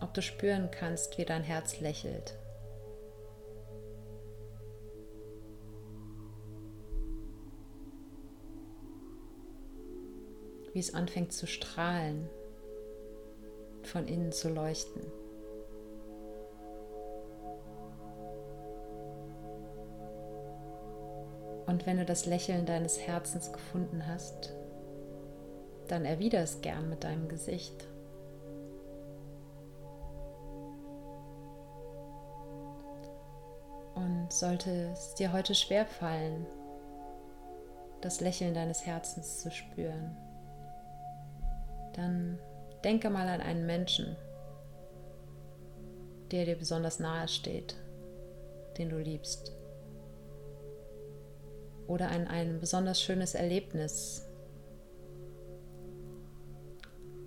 ob 0.00 0.14
du 0.14 0.22
spüren 0.22 0.70
kannst, 0.70 1.18
wie 1.18 1.26
dein 1.26 1.42
Herz 1.42 1.80
lächelt. 1.80 2.38
Wie 10.72 10.78
es 10.78 10.94
anfängt 10.94 11.34
zu 11.34 11.46
strahlen, 11.46 12.30
von 13.82 14.08
innen 14.08 14.32
zu 14.32 14.48
leuchten. 14.48 15.02
Und 21.66 21.84
wenn 21.84 21.98
du 21.98 22.06
das 22.06 22.24
Lächeln 22.24 22.64
deines 22.64 22.98
Herzens 22.98 23.52
gefunden 23.52 24.06
hast, 24.06 24.54
dann 25.88 26.06
erwider 26.06 26.40
es 26.40 26.62
gern 26.62 26.88
mit 26.88 27.04
deinem 27.04 27.28
Gesicht. 27.28 27.86
Sollte 34.30 34.90
es 34.92 35.14
dir 35.14 35.32
heute 35.32 35.54
schwer 35.54 35.86
fallen, 35.86 36.46
das 38.00 38.20
Lächeln 38.20 38.54
deines 38.54 38.86
Herzens 38.86 39.40
zu 39.40 39.50
spüren, 39.50 40.16
dann 41.94 42.38
denke 42.84 43.10
mal 43.10 43.26
an 43.26 43.40
einen 43.40 43.66
Menschen, 43.66 44.16
der 46.30 46.44
dir 46.44 46.56
besonders 46.56 47.00
nahe 47.00 47.26
steht, 47.26 47.74
den 48.76 48.90
du 48.90 48.98
liebst. 48.98 49.52
Oder 51.86 52.10
an 52.10 52.28
ein 52.28 52.60
besonders 52.60 53.02
schönes 53.02 53.34
Erlebnis, 53.34 54.28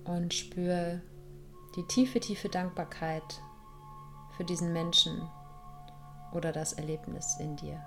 und 0.06 0.34
spüre 0.34 1.02
die 1.76 1.84
tiefe, 1.88 2.20
tiefe 2.20 2.50
Dankbarkeit 2.50 3.24
für 4.36 4.44
diesen 4.44 4.74
Menschen 4.74 5.22
oder 6.32 6.52
das 6.52 6.74
Erlebnis 6.74 7.38
in 7.38 7.56
dir. 7.56 7.84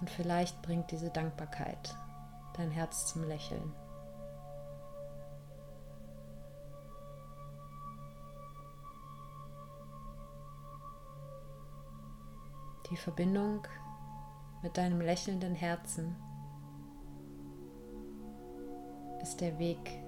Und 0.00 0.10
vielleicht 0.10 0.60
bringt 0.60 0.90
diese 0.90 1.10
Dankbarkeit 1.10 1.96
dein 2.56 2.70
Herz 2.70 3.06
zum 3.06 3.24
Lächeln. 3.24 3.72
Die 12.90 12.96
Verbindung 12.96 13.66
mit 14.62 14.76
deinem 14.76 15.00
lächelnden 15.00 15.54
Herzen 15.54 16.16
ist 19.22 19.40
der 19.40 19.58
Weg 19.58 20.03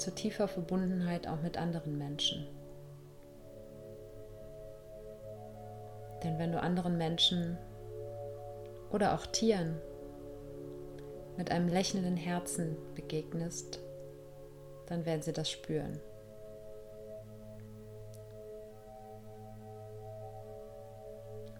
zu 0.00 0.14
tiefer 0.14 0.48
Verbundenheit 0.48 1.28
auch 1.28 1.40
mit 1.42 1.56
anderen 1.56 1.98
Menschen. 1.98 2.46
Denn 6.24 6.38
wenn 6.38 6.52
du 6.52 6.60
anderen 6.60 6.98
Menschen 6.98 7.58
oder 8.90 9.14
auch 9.14 9.26
Tieren 9.26 9.76
mit 11.36 11.50
einem 11.50 11.68
lächelnden 11.68 12.16
Herzen 12.16 12.76
begegnest, 12.94 13.80
dann 14.86 15.04
werden 15.06 15.22
sie 15.22 15.32
das 15.32 15.50
spüren. 15.50 16.00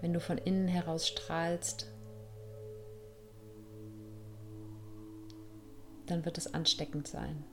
Wenn 0.00 0.12
du 0.14 0.20
von 0.20 0.38
innen 0.38 0.66
heraus 0.66 1.07
strahlst, 1.07 1.87
dann 6.07 6.24
wird 6.24 6.38
es 6.38 6.53
ansteckend 6.53 7.07
sein. 7.07 7.44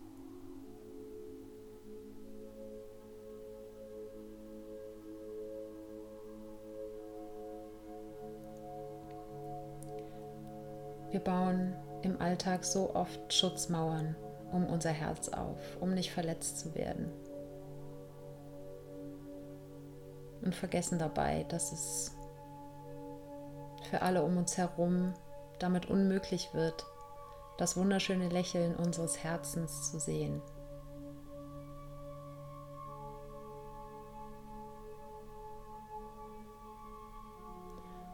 Wir 11.11 11.19
bauen 11.19 11.75
im 12.01 12.21
Alltag 12.21 12.63
so 12.63 12.93
oft 12.93 13.33
Schutzmauern 13.33 14.15
um 14.51 14.65
unser 14.65 14.91
Herz 14.91 15.29
auf, 15.29 15.59
um 15.79 15.93
nicht 15.93 16.11
verletzt 16.11 16.59
zu 16.59 16.73
werden. 16.75 17.11
Und 20.41 20.55
vergessen 20.55 20.99
dabei, 20.99 21.45
dass 21.49 21.71
es 21.71 22.15
für 23.89 24.01
alle 24.01 24.23
um 24.23 24.37
uns 24.37 24.57
herum 24.57 25.13
damit 25.59 25.87
unmöglich 25.87 26.53
wird, 26.53 26.85
das 27.57 27.75
wunderschöne 27.75 28.29
Lächeln 28.29 28.75
unseres 28.75 29.23
Herzens 29.23 29.91
zu 29.91 29.99
sehen. 29.99 30.41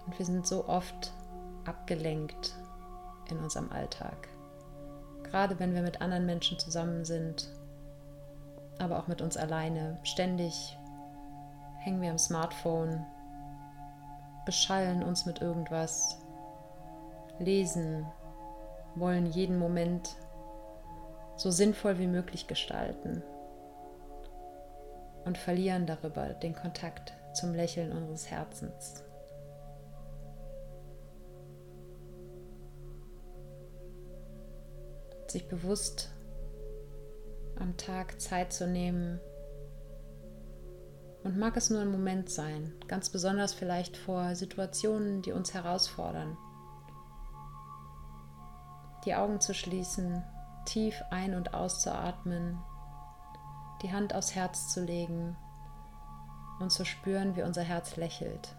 Und 0.06 0.18
wir 0.18 0.26
sind 0.26 0.48
so 0.48 0.68
oft 0.68 1.14
abgelenkt 1.66 2.56
in 3.30 3.40
unserem 3.40 3.72
Alltag. 3.72 4.30
Gerade 5.24 5.60
wenn 5.60 5.74
wir 5.74 5.82
mit 5.82 6.02
anderen 6.02 6.26
Menschen 6.26 6.60
zusammen 6.60 7.06
sind, 7.06 7.50
aber 8.80 9.00
auch 9.00 9.08
mit 9.08 9.22
uns 9.22 9.38
alleine. 9.38 9.98
Ständig 10.04 10.78
hängen 11.80 12.02
wir 12.02 12.12
am 12.12 12.18
Smartphone, 12.18 13.06
beschallen 14.46 15.04
uns 15.04 15.26
mit 15.26 15.42
irgendwas, 15.42 16.20
lesen, 17.40 18.06
wollen 18.96 19.26
jeden 19.26 19.58
Moment 19.58 20.16
so 21.36 21.50
sinnvoll 21.50 21.98
wie 21.98 22.08
möglich 22.08 22.48
gestalten 22.48 23.24
und 25.26 25.38
verlieren 25.38 25.88
darüber 25.88 26.30
den 26.30 26.54
Kontakt 26.54 27.14
zum 27.34 27.54
Lächeln 27.54 27.92
unseres 27.92 28.30
Herzens. 28.30 29.04
Sich 35.34 35.48
bewusst 35.48 36.12
am 37.60 37.76
Tag 37.76 38.22
Zeit 38.22 38.54
zu 38.54 38.68
nehmen, 38.68 39.20
und 41.24 41.40
mag 41.40 41.58
es 41.58 41.72
nur 41.72 41.82
ein 41.82 41.92
Moment 41.92 42.30
sein, 42.30 42.72
ganz 42.88 43.10
besonders 43.10 43.52
vielleicht 43.52 43.98
vor 43.98 44.36
Situationen, 44.36 45.24
die 45.24 45.32
uns 45.32 45.56
herausfordern. 45.56 46.38
Die 49.06 49.16
Augen 49.16 49.42
zu 49.42 49.56
schließen, 49.56 50.24
tief 50.66 51.02
ein- 51.10 51.34
und 51.34 51.56
auszuatmen, 51.56 52.60
die 53.82 53.92
Hand 53.92 54.14
aufs 54.14 54.36
Herz 54.36 54.72
zu 54.72 54.86
legen 54.86 55.36
und 56.60 56.72
zu 56.72 56.86
spüren, 56.86 57.36
wie 57.36 57.42
unser 57.42 57.64
Herz 57.64 57.96
lächelt. 57.96 58.56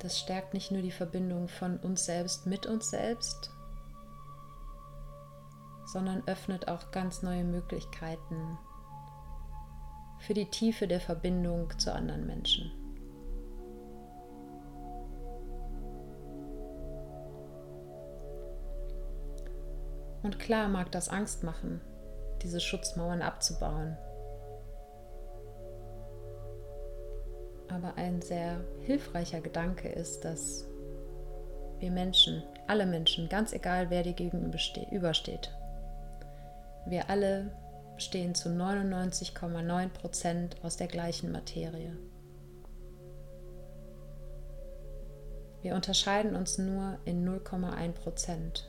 Das 0.00 0.18
stärkt 0.18 0.54
nicht 0.54 0.70
nur 0.70 0.80
die 0.80 0.90
Verbindung 0.90 1.46
von 1.48 1.76
uns 1.76 2.06
selbst 2.06 2.46
mit 2.46 2.64
uns 2.64 2.88
selbst, 2.88 3.50
sondern 5.84 6.26
öffnet 6.26 6.68
auch 6.68 6.90
ganz 6.90 7.22
neue 7.22 7.44
Möglichkeiten 7.44 8.58
für 10.20 10.32
die 10.32 10.48
Tiefe 10.48 10.88
der 10.88 11.00
Verbindung 11.00 11.78
zu 11.78 11.92
anderen 11.92 12.26
Menschen. 12.26 12.72
Und 20.22 20.38
klar 20.38 20.68
mag 20.68 20.92
das 20.92 21.10
Angst 21.10 21.44
machen, 21.44 21.80
diese 22.42 22.60
Schutzmauern 22.60 23.20
abzubauen. 23.20 23.98
Aber 27.70 27.94
ein 27.96 28.20
sehr 28.20 28.60
hilfreicher 28.80 29.40
Gedanke 29.40 29.88
ist, 29.88 30.24
dass 30.24 30.66
wir 31.78 31.90
Menschen, 31.90 32.42
alle 32.66 32.84
Menschen, 32.84 33.28
ganz 33.28 33.52
egal 33.52 33.90
wer 33.90 34.02
dir 34.02 34.12
gegenübersteht, 34.12 35.50
wir 36.86 37.08
alle 37.08 37.52
bestehen 37.94 38.34
zu 38.34 38.48
99,9 38.48 39.88
Prozent 39.90 40.56
aus 40.62 40.76
der 40.76 40.88
gleichen 40.88 41.30
Materie. 41.32 41.96
Wir 45.62 45.74
unterscheiden 45.74 46.34
uns 46.34 46.58
nur 46.58 46.98
in 47.04 47.28
0,1 47.28 47.92
Prozent. 47.92 48.66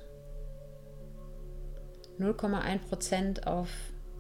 0,1 2.20 2.80
Prozent, 2.90 3.48
auf 3.48 3.70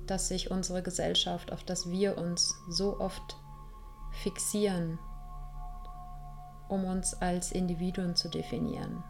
das 0.07 0.29
sich 0.29 0.49
unsere 0.49 0.81
Gesellschaft, 0.81 1.51
auf 1.51 1.63
das 1.63 1.91
wir 1.91 2.17
uns 2.17 2.55
so 2.69 2.99
oft 2.99 3.35
fixieren, 4.11 4.99
um 6.69 6.85
uns 6.85 7.13
als 7.15 7.51
Individuen 7.51 8.15
zu 8.15 8.29
definieren. 8.29 9.03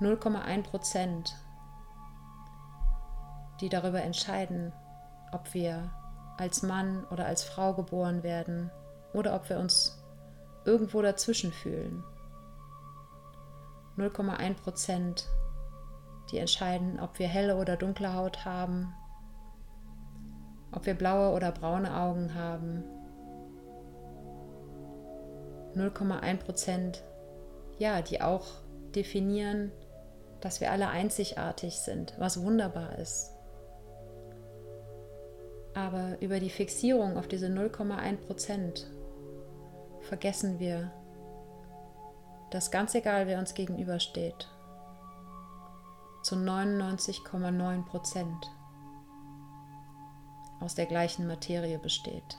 0,1 0.00 0.62
Prozent 0.62 1.36
die 3.60 3.68
darüber 3.68 4.02
entscheiden, 4.02 4.72
ob 5.32 5.52
wir 5.54 5.90
als 6.38 6.62
Mann 6.62 7.04
oder 7.10 7.26
als 7.26 7.44
Frau 7.44 7.74
geboren 7.74 8.22
werden 8.22 8.70
oder 9.12 9.34
ob 9.34 9.48
wir 9.48 9.58
uns 9.58 10.02
irgendwo 10.64 11.02
dazwischen 11.02 11.52
fühlen. 11.52 12.02
0,1 13.98 14.54
Prozent, 14.54 15.28
die 16.30 16.38
entscheiden, 16.38 16.98
ob 17.00 17.18
wir 17.18 17.28
helle 17.28 17.56
oder 17.56 17.76
dunkle 17.76 18.14
Haut 18.14 18.44
haben, 18.44 18.94
ob 20.72 20.86
wir 20.86 20.94
blaue 20.94 21.34
oder 21.34 21.52
braune 21.52 21.94
Augen 21.94 22.34
haben. 22.34 22.84
0,1 25.74 26.36
Prozent, 26.38 27.04
ja, 27.78 28.02
die 28.02 28.20
auch 28.20 28.46
definieren, 28.94 29.72
dass 30.40 30.60
wir 30.60 30.70
alle 30.72 30.88
einzigartig 30.88 31.76
sind, 31.76 32.14
was 32.18 32.42
wunderbar 32.42 32.98
ist. 32.98 33.30
Aber 35.74 36.20
über 36.20 36.40
die 36.40 36.50
Fixierung 36.50 37.16
auf 37.16 37.28
diese 37.28 37.46
0,1 37.46 38.16
Prozent 38.16 38.90
vergessen 40.00 40.58
wir, 40.58 40.90
dass 42.50 42.70
ganz 42.70 42.94
egal, 42.94 43.26
wer 43.26 43.38
uns 43.38 43.54
gegenübersteht, 43.54 44.48
zu 46.22 46.34
99,9 46.34 47.84
Prozent 47.86 48.50
aus 50.60 50.74
der 50.74 50.86
gleichen 50.86 51.26
Materie 51.26 51.78
besteht. 51.78 52.36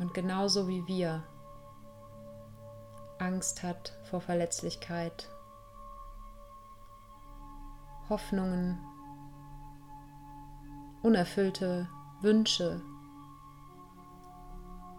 Und 0.00 0.14
genauso 0.14 0.66
wie 0.66 0.86
wir 0.86 1.22
Angst 3.20 3.62
hat 3.62 3.92
vor 4.04 4.22
Verletzlichkeit, 4.22 5.28
Hoffnungen 8.08 8.78
unerfüllte 11.02 11.86
Wünsche, 12.22 12.80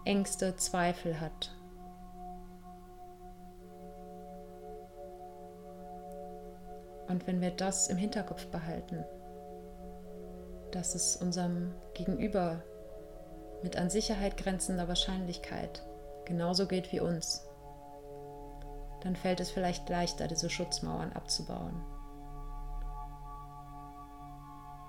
Ängste, 0.05 0.55
Zweifel 0.55 1.19
hat. 1.19 1.55
Und 7.07 7.27
wenn 7.27 7.41
wir 7.41 7.51
das 7.51 7.87
im 7.87 7.97
Hinterkopf 7.97 8.47
behalten, 8.47 9.03
dass 10.71 10.95
es 10.95 11.17
unserem 11.17 11.73
Gegenüber 11.95 12.63
mit 13.63 13.77
an 13.77 13.89
Sicherheit 13.89 14.37
grenzender 14.37 14.87
Wahrscheinlichkeit 14.87 15.83
genauso 16.25 16.67
geht 16.67 16.91
wie 16.91 16.99
uns, 16.99 17.50
dann 19.01 19.15
fällt 19.15 19.39
es 19.39 19.51
vielleicht 19.51 19.89
leichter, 19.89 20.27
diese 20.27 20.49
Schutzmauern 20.49 21.13
abzubauen 21.13 21.81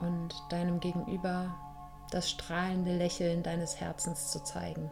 und 0.02 0.34
deinem 0.50 0.80
Gegenüber 0.80 1.54
das 2.10 2.30
strahlende 2.30 2.94
Lächeln 2.96 3.42
deines 3.42 3.80
Herzens 3.80 4.30
zu 4.30 4.42
zeigen. 4.42 4.90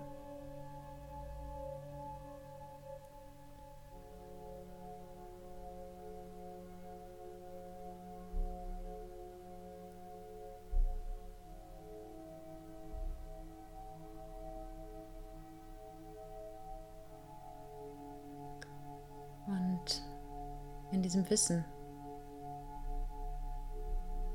Wissen, 21.30 21.64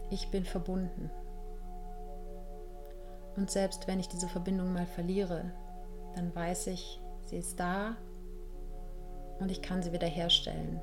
ich 0.10 0.32
bin 0.32 0.46
verbunden. 0.46 1.12
Und 3.36 3.52
selbst 3.52 3.88
wenn 3.88 4.00
ich 4.00 4.08
diese 4.08 4.30
Verbindung 4.30 4.72
mal 4.72 4.86
verliere, 4.86 5.52
dann 6.16 6.34
weiß 6.34 6.68
ich, 6.68 7.02
sie 7.26 7.38
ist 7.38 7.60
da 7.60 7.98
und 9.40 9.52
ich 9.52 9.62
kann 9.62 9.84
sie 9.84 9.92
wiederherstellen, 9.92 10.80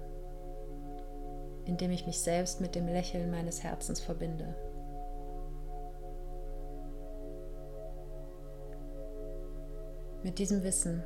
indem 1.64 1.90
ich 1.92 2.07
mich 2.07 2.20
selbst 2.20 2.61
mit 2.61 2.75
dem 2.75 2.87
Lächeln 2.88 3.31
meines 3.31 3.62
Herzens 3.62 4.01
verbinde. 4.01 4.55
Mit 10.22 10.38
diesem 10.38 10.62
Wissen 10.62 11.03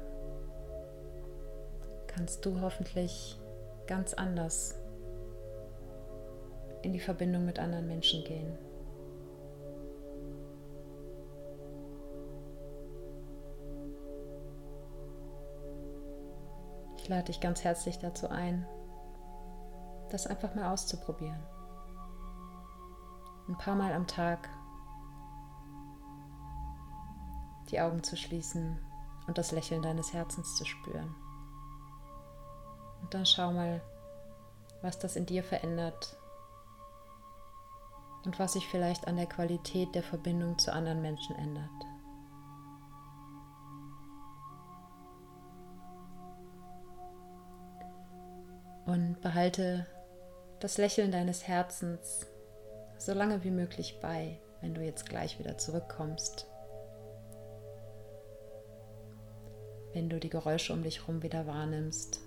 kannst 2.09 2.45
du 2.45 2.61
hoffentlich 2.61 3.39
ganz 3.87 4.13
anders 4.13 4.75
in 6.87 6.93
die 6.93 7.01
Verbindung 7.01 7.45
mit 7.45 7.59
anderen 7.59 7.89
Menschen 7.89 8.23
gehen. 8.23 8.57
Ich 16.97 17.09
lade 17.09 17.25
dich 17.25 17.41
ganz 17.41 17.65
herzlich 17.65 17.99
dazu 17.99 18.29
ein, 18.29 18.65
das 20.11 20.29
einfach 20.29 20.55
mal 20.55 20.73
auszuprobieren. 20.73 21.43
Ein 23.49 23.59
paar 23.59 23.75
Mal 23.75 23.93
am 23.93 24.07
Tag 24.07 24.49
die 27.71 27.81
Augen 27.81 28.05
zu 28.05 28.17
schließen 28.17 28.79
und 29.27 29.39
das 29.39 29.51
Lächeln 29.51 29.83
deines 29.83 30.13
Herzens 30.13 30.55
zu 30.55 30.65
spüren. 30.65 31.13
Und 33.03 33.13
dann 33.13 33.27
schau 33.27 33.53
mal, 33.53 33.83
was 34.83 35.01
das 35.01 35.17
in 35.17 35.27
dir 35.27 35.43
verändert 35.43 36.17
und 38.27 38.41
was 38.41 38.55
sich 38.55 38.67
vielleicht 38.67 39.07
an 39.07 39.17
der 39.17 39.27
Qualität 39.27 39.95
der 39.95 40.03
Verbindung 40.03 40.59
zu 40.59 40.73
anderen 40.73 41.01
Menschen 41.01 41.37
ändert. 41.37 41.71
Und 48.85 49.21
behalte 49.21 49.87
das 50.61 50.77
Lächeln 50.77 51.13
deines 51.13 51.47
Herzens 51.47 52.27
so 52.99 53.15
lange 53.15 53.45
wie 53.45 53.51
möglich 53.51 53.99
bei, 54.01 54.41
wenn 54.61 54.75
du 54.75 54.83
jetzt 54.83 55.09
gleich 55.09 55.39
wieder 55.39 55.57
zurückkommst. 55.57 56.47
Wenn 59.93 60.09
du 60.09 60.19
die 60.19 60.31
Geräusche 60.31 60.73
um 60.73 60.83
dich 60.83 61.01
herum 61.01 61.23
wieder 61.23 61.47
wahrnimmst. 61.47 62.26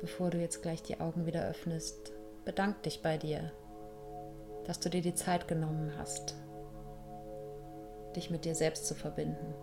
Bevor 0.00 0.30
du 0.30 0.38
jetzt 0.38 0.62
gleich 0.62 0.82
die 0.82 0.98
Augen 1.00 1.26
wieder 1.26 1.46
öffnest, 1.46 2.12
bedank 2.44 2.82
dich 2.82 3.02
bei 3.02 3.18
dir, 3.18 3.52
dass 4.64 4.80
du 4.80 4.88
dir 4.88 5.02
die 5.02 5.14
Zeit 5.14 5.46
genommen 5.46 5.92
hast, 5.98 6.36
dich 8.16 8.30
mit 8.30 8.44
dir 8.44 8.54
selbst 8.54 8.86
zu 8.86 8.94
verbinden. 8.94 9.54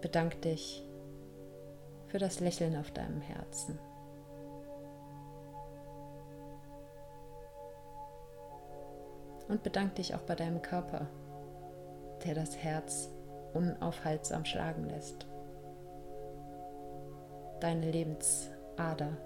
Bedank 0.00 0.40
dich 0.42 0.86
für 2.06 2.18
das 2.18 2.40
Lächeln 2.40 2.76
auf 2.76 2.90
deinem 2.92 3.20
Herzen. 3.20 3.78
Und 9.48 9.62
bedank 9.62 9.94
dich 9.96 10.14
auch 10.14 10.20
bei 10.20 10.34
deinem 10.34 10.62
Körper, 10.62 11.08
der 12.24 12.34
das 12.34 12.56
Herz 12.56 13.08
unaufhaltsam 13.54 14.44
schlagen 14.44 14.84
lässt 14.84 15.27
deine 17.60 17.90
Lebensader 17.90 19.16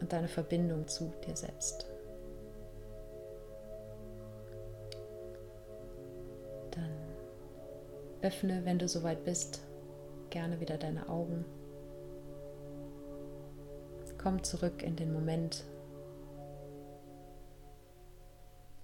und 0.00 0.12
deine 0.12 0.28
Verbindung 0.28 0.86
zu 0.88 1.12
dir 1.26 1.36
selbst. 1.36 1.86
Dann 6.70 6.90
öffne, 8.22 8.64
wenn 8.64 8.78
du 8.78 8.88
soweit 8.88 9.24
bist, 9.24 9.60
gerne 10.30 10.60
wieder 10.60 10.78
deine 10.78 11.08
Augen. 11.08 11.44
Komm 14.22 14.42
zurück 14.44 14.82
in 14.82 14.96
den 14.96 15.14
Moment. 15.14 15.64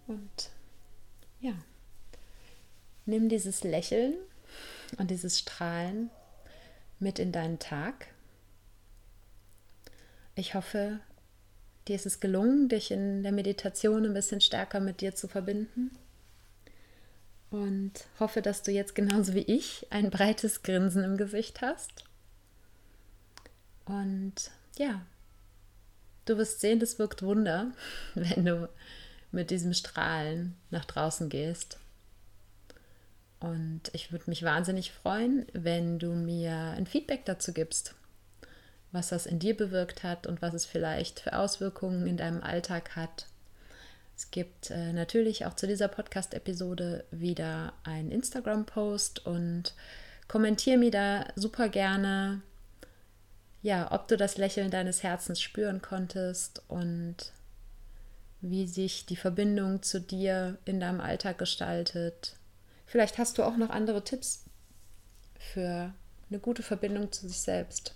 Und 0.06 0.50
ja, 1.40 1.52
nimm 3.04 3.28
dieses 3.28 3.62
Lächeln 3.62 4.14
und 4.98 5.10
dieses 5.10 5.38
Strahlen 5.38 6.10
mit 6.98 7.18
in 7.18 7.32
deinen 7.32 7.58
Tag. 7.58 8.08
Ich 10.34 10.54
hoffe, 10.54 11.00
dir 11.88 11.96
ist 11.96 12.06
es 12.06 12.20
gelungen, 12.20 12.68
dich 12.68 12.90
in 12.90 13.22
der 13.22 13.32
Meditation 13.32 14.04
ein 14.04 14.14
bisschen 14.14 14.40
stärker 14.40 14.80
mit 14.80 15.00
dir 15.00 15.14
zu 15.14 15.28
verbinden. 15.28 15.90
Und 17.50 17.92
hoffe, 18.18 18.42
dass 18.42 18.62
du 18.62 18.72
jetzt 18.72 18.94
genauso 18.94 19.34
wie 19.34 19.44
ich 19.46 19.86
ein 19.90 20.10
breites 20.10 20.62
Grinsen 20.62 21.04
im 21.04 21.16
Gesicht 21.16 21.62
hast. 21.62 22.04
Und 23.84 24.50
ja, 24.76 25.00
du 26.24 26.36
wirst 26.36 26.60
sehen, 26.60 26.80
das 26.80 26.98
wirkt 26.98 27.22
Wunder, 27.22 27.72
wenn 28.14 28.44
du 28.44 28.68
mit 29.30 29.50
diesem 29.50 29.74
Strahlen 29.74 30.54
nach 30.70 30.84
draußen 30.84 31.28
gehst. 31.28 31.78
Und 33.40 33.82
ich 33.92 34.12
würde 34.12 34.28
mich 34.28 34.42
wahnsinnig 34.42 34.92
freuen, 34.92 35.46
wenn 35.52 35.98
du 35.98 36.12
mir 36.12 36.54
ein 36.76 36.86
Feedback 36.86 37.24
dazu 37.26 37.52
gibst, 37.52 37.94
was 38.92 39.08
das 39.08 39.26
in 39.26 39.38
dir 39.38 39.56
bewirkt 39.56 40.02
hat 40.02 40.26
und 40.26 40.40
was 40.40 40.54
es 40.54 40.64
vielleicht 40.64 41.20
für 41.20 41.38
Auswirkungen 41.38 42.06
in 42.06 42.16
deinem 42.16 42.42
Alltag 42.42 42.96
hat. 42.96 43.26
Es 44.16 44.30
gibt 44.30 44.70
äh, 44.70 44.94
natürlich 44.94 45.44
auch 45.44 45.54
zu 45.54 45.66
dieser 45.66 45.88
Podcast-Episode 45.88 47.04
wieder 47.10 47.74
einen 47.84 48.10
Instagram-Post 48.10 49.26
und 49.26 49.74
kommentiere 50.28 50.78
mir 50.78 50.90
da 50.90 51.26
super 51.36 51.68
gerne, 51.68 52.40
ja, 53.60 53.92
ob 53.92 54.08
du 54.08 54.16
das 54.16 54.38
Lächeln 54.38 54.70
deines 54.70 55.02
Herzens 55.02 55.42
spüren 55.42 55.82
konntest 55.82 56.62
und 56.68 57.32
wie 58.40 58.66
sich 58.66 59.04
die 59.04 59.16
Verbindung 59.16 59.82
zu 59.82 60.00
dir 60.00 60.56
in 60.64 60.80
deinem 60.80 61.00
Alltag 61.00 61.36
gestaltet 61.36 62.36
Vielleicht 62.86 63.18
hast 63.18 63.38
du 63.38 63.42
auch 63.42 63.56
noch 63.56 63.70
andere 63.70 64.04
Tipps 64.04 64.44
für 65.38 65.92
eine 66.30 66.38
gute 66.38 66.62
Verbindung 66.62 67.12
zu 67.12 67.28
sich 67.28 67.40
selbst. 67.40 67.94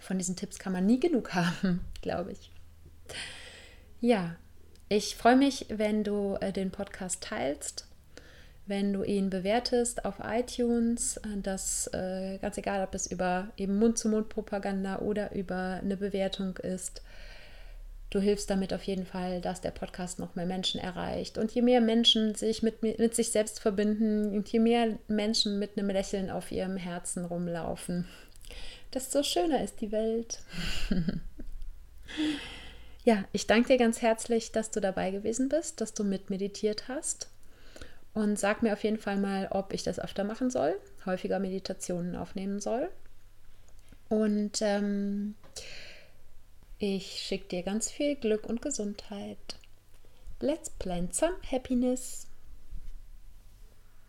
Von 0.00 0.18
diesen 0.18 0.36
Tipps 0.36 0.58
kann 0.58 0.72
man 0.72 0.86
nie 0.86 1.00
genug 1.00 1.34
haben, 1.34 1.80
glaube 2.02 2.32
ich. 2.32 2.50
Ja, 4.00 4.36
ich 4.88 5.16
freue 5.16 5.36
mich, 5.36 5.66
wenn 5.68 6.04
du 6.04 6.36
äh, 6.40 6.52
den 6.52 6.70
Podcast 6.70 7.22
teilst, 7.22 7.86
wenn 8.66 8.92
du 8.92 9.04
ihn 9.04 9.30
bewertest 9.30 10.04
auf 10.04 10.16
iTunes. 10.24 11.18
Äh, 11.18 11.40
das 11.42 11.88
äh, 11.92 12.38
ganz 12.38 12.58
egal, 12.58 12.82
ob 12.82 12.94
es 12.94 13.06
über 13.06 13.48
eben 13.56 13.78
Mund-zu-Mund-Propaganda 13.78 14.98
oder 15.00 15.32
über 15.32 15.80
eine 15.82 15.96
Bewertung 15.96 16.56
ist. 16.56 17.02
Du 18.10 18.18
hilfst 18.18 18.50
damit 18.50 18.74
auf 18.74 18.82
jeden 18.82 19.06
Fall, 19.06 19.40
dass 19.40 19.60
der 19.60 19.70
Podcast 19.70 20.18
noch 20.18 20.34
mehr 20.34 20.46
Menschen 20.46 20.80
erreicht. 20.80 21.38
Und 21.38 21.52
je 21.52 21.62
mehr 21.62 21.80
Menschen 21.80 22.34
sich 22.34 22.60
mit, 22.60 22.82
mit 22.82 23.14
sich 23.14 23.30
selbst 23.30 23.60
verbinden 23.60 24.36
und 24.36 24.48
je 24.48 24.58
mehr 24.58 24.98
Menschen 25.06 25.60
mit 25.60 25.78
einem 25.78 25.90
Lächeln 25.90 26.28
auf 26.28 26.50
ihrem 26.50 26.76
Herzen 26.76 27.24
rumlaufen, 27.24 28.08
desto 28.92 29.22
schöner 29.22 29.62
ist 29.62 29.80
die 29.80 29.92
Welt. 29.92 30.40
ja, 33.04 33.24
ich 33.30 33.46
danke 33.46 33.68
dir 33.68 33.78
ganz 33.78 34.02
herzlich, 34.02 34.50
dass 34.50 34.72
du 34.72 34.80
dabei 34.80 35.12
gewesen 35.12 35.48
bist, 35.48 35.80
dass 35.80 35.94
du 35.94 36.02
mitmeditiert 36.02 36.88
hast. 36.88 37.28
Und 38.12 38.40
sag 38.40 38.64
mir 38.64 38.72
auf 38.72 38.82
jeden 38.82 38.98
Fall 38.98 39.18
mal, 39.18 39.46
ob 39.52 39.72
ich 39.72 39.84
das 39.84 40.00
öfter 40.00 40.24
machen 40.24 40.50
soll, 40.50 40.74
häufiger 41.06 41.38
Meditationen 41.38 42.16
aufnehmen 42.16 42.58
soll. 42.58 42.88
Und 44.08 44.60
ähm, 44.62 45.36
ich 46.82 47.20
schicke 47.20 47.48
dir 47.48 47.62
ganz 47.62 47.90
viel 47.90 48.16
Glück 48.16 48.46
und 48.46 48.62
Gesundheit. 48.62 49.58
Let's 50.40 50.70
plant 50.70 51.14
some 51.14 51.36
happiness. 51.50 52.26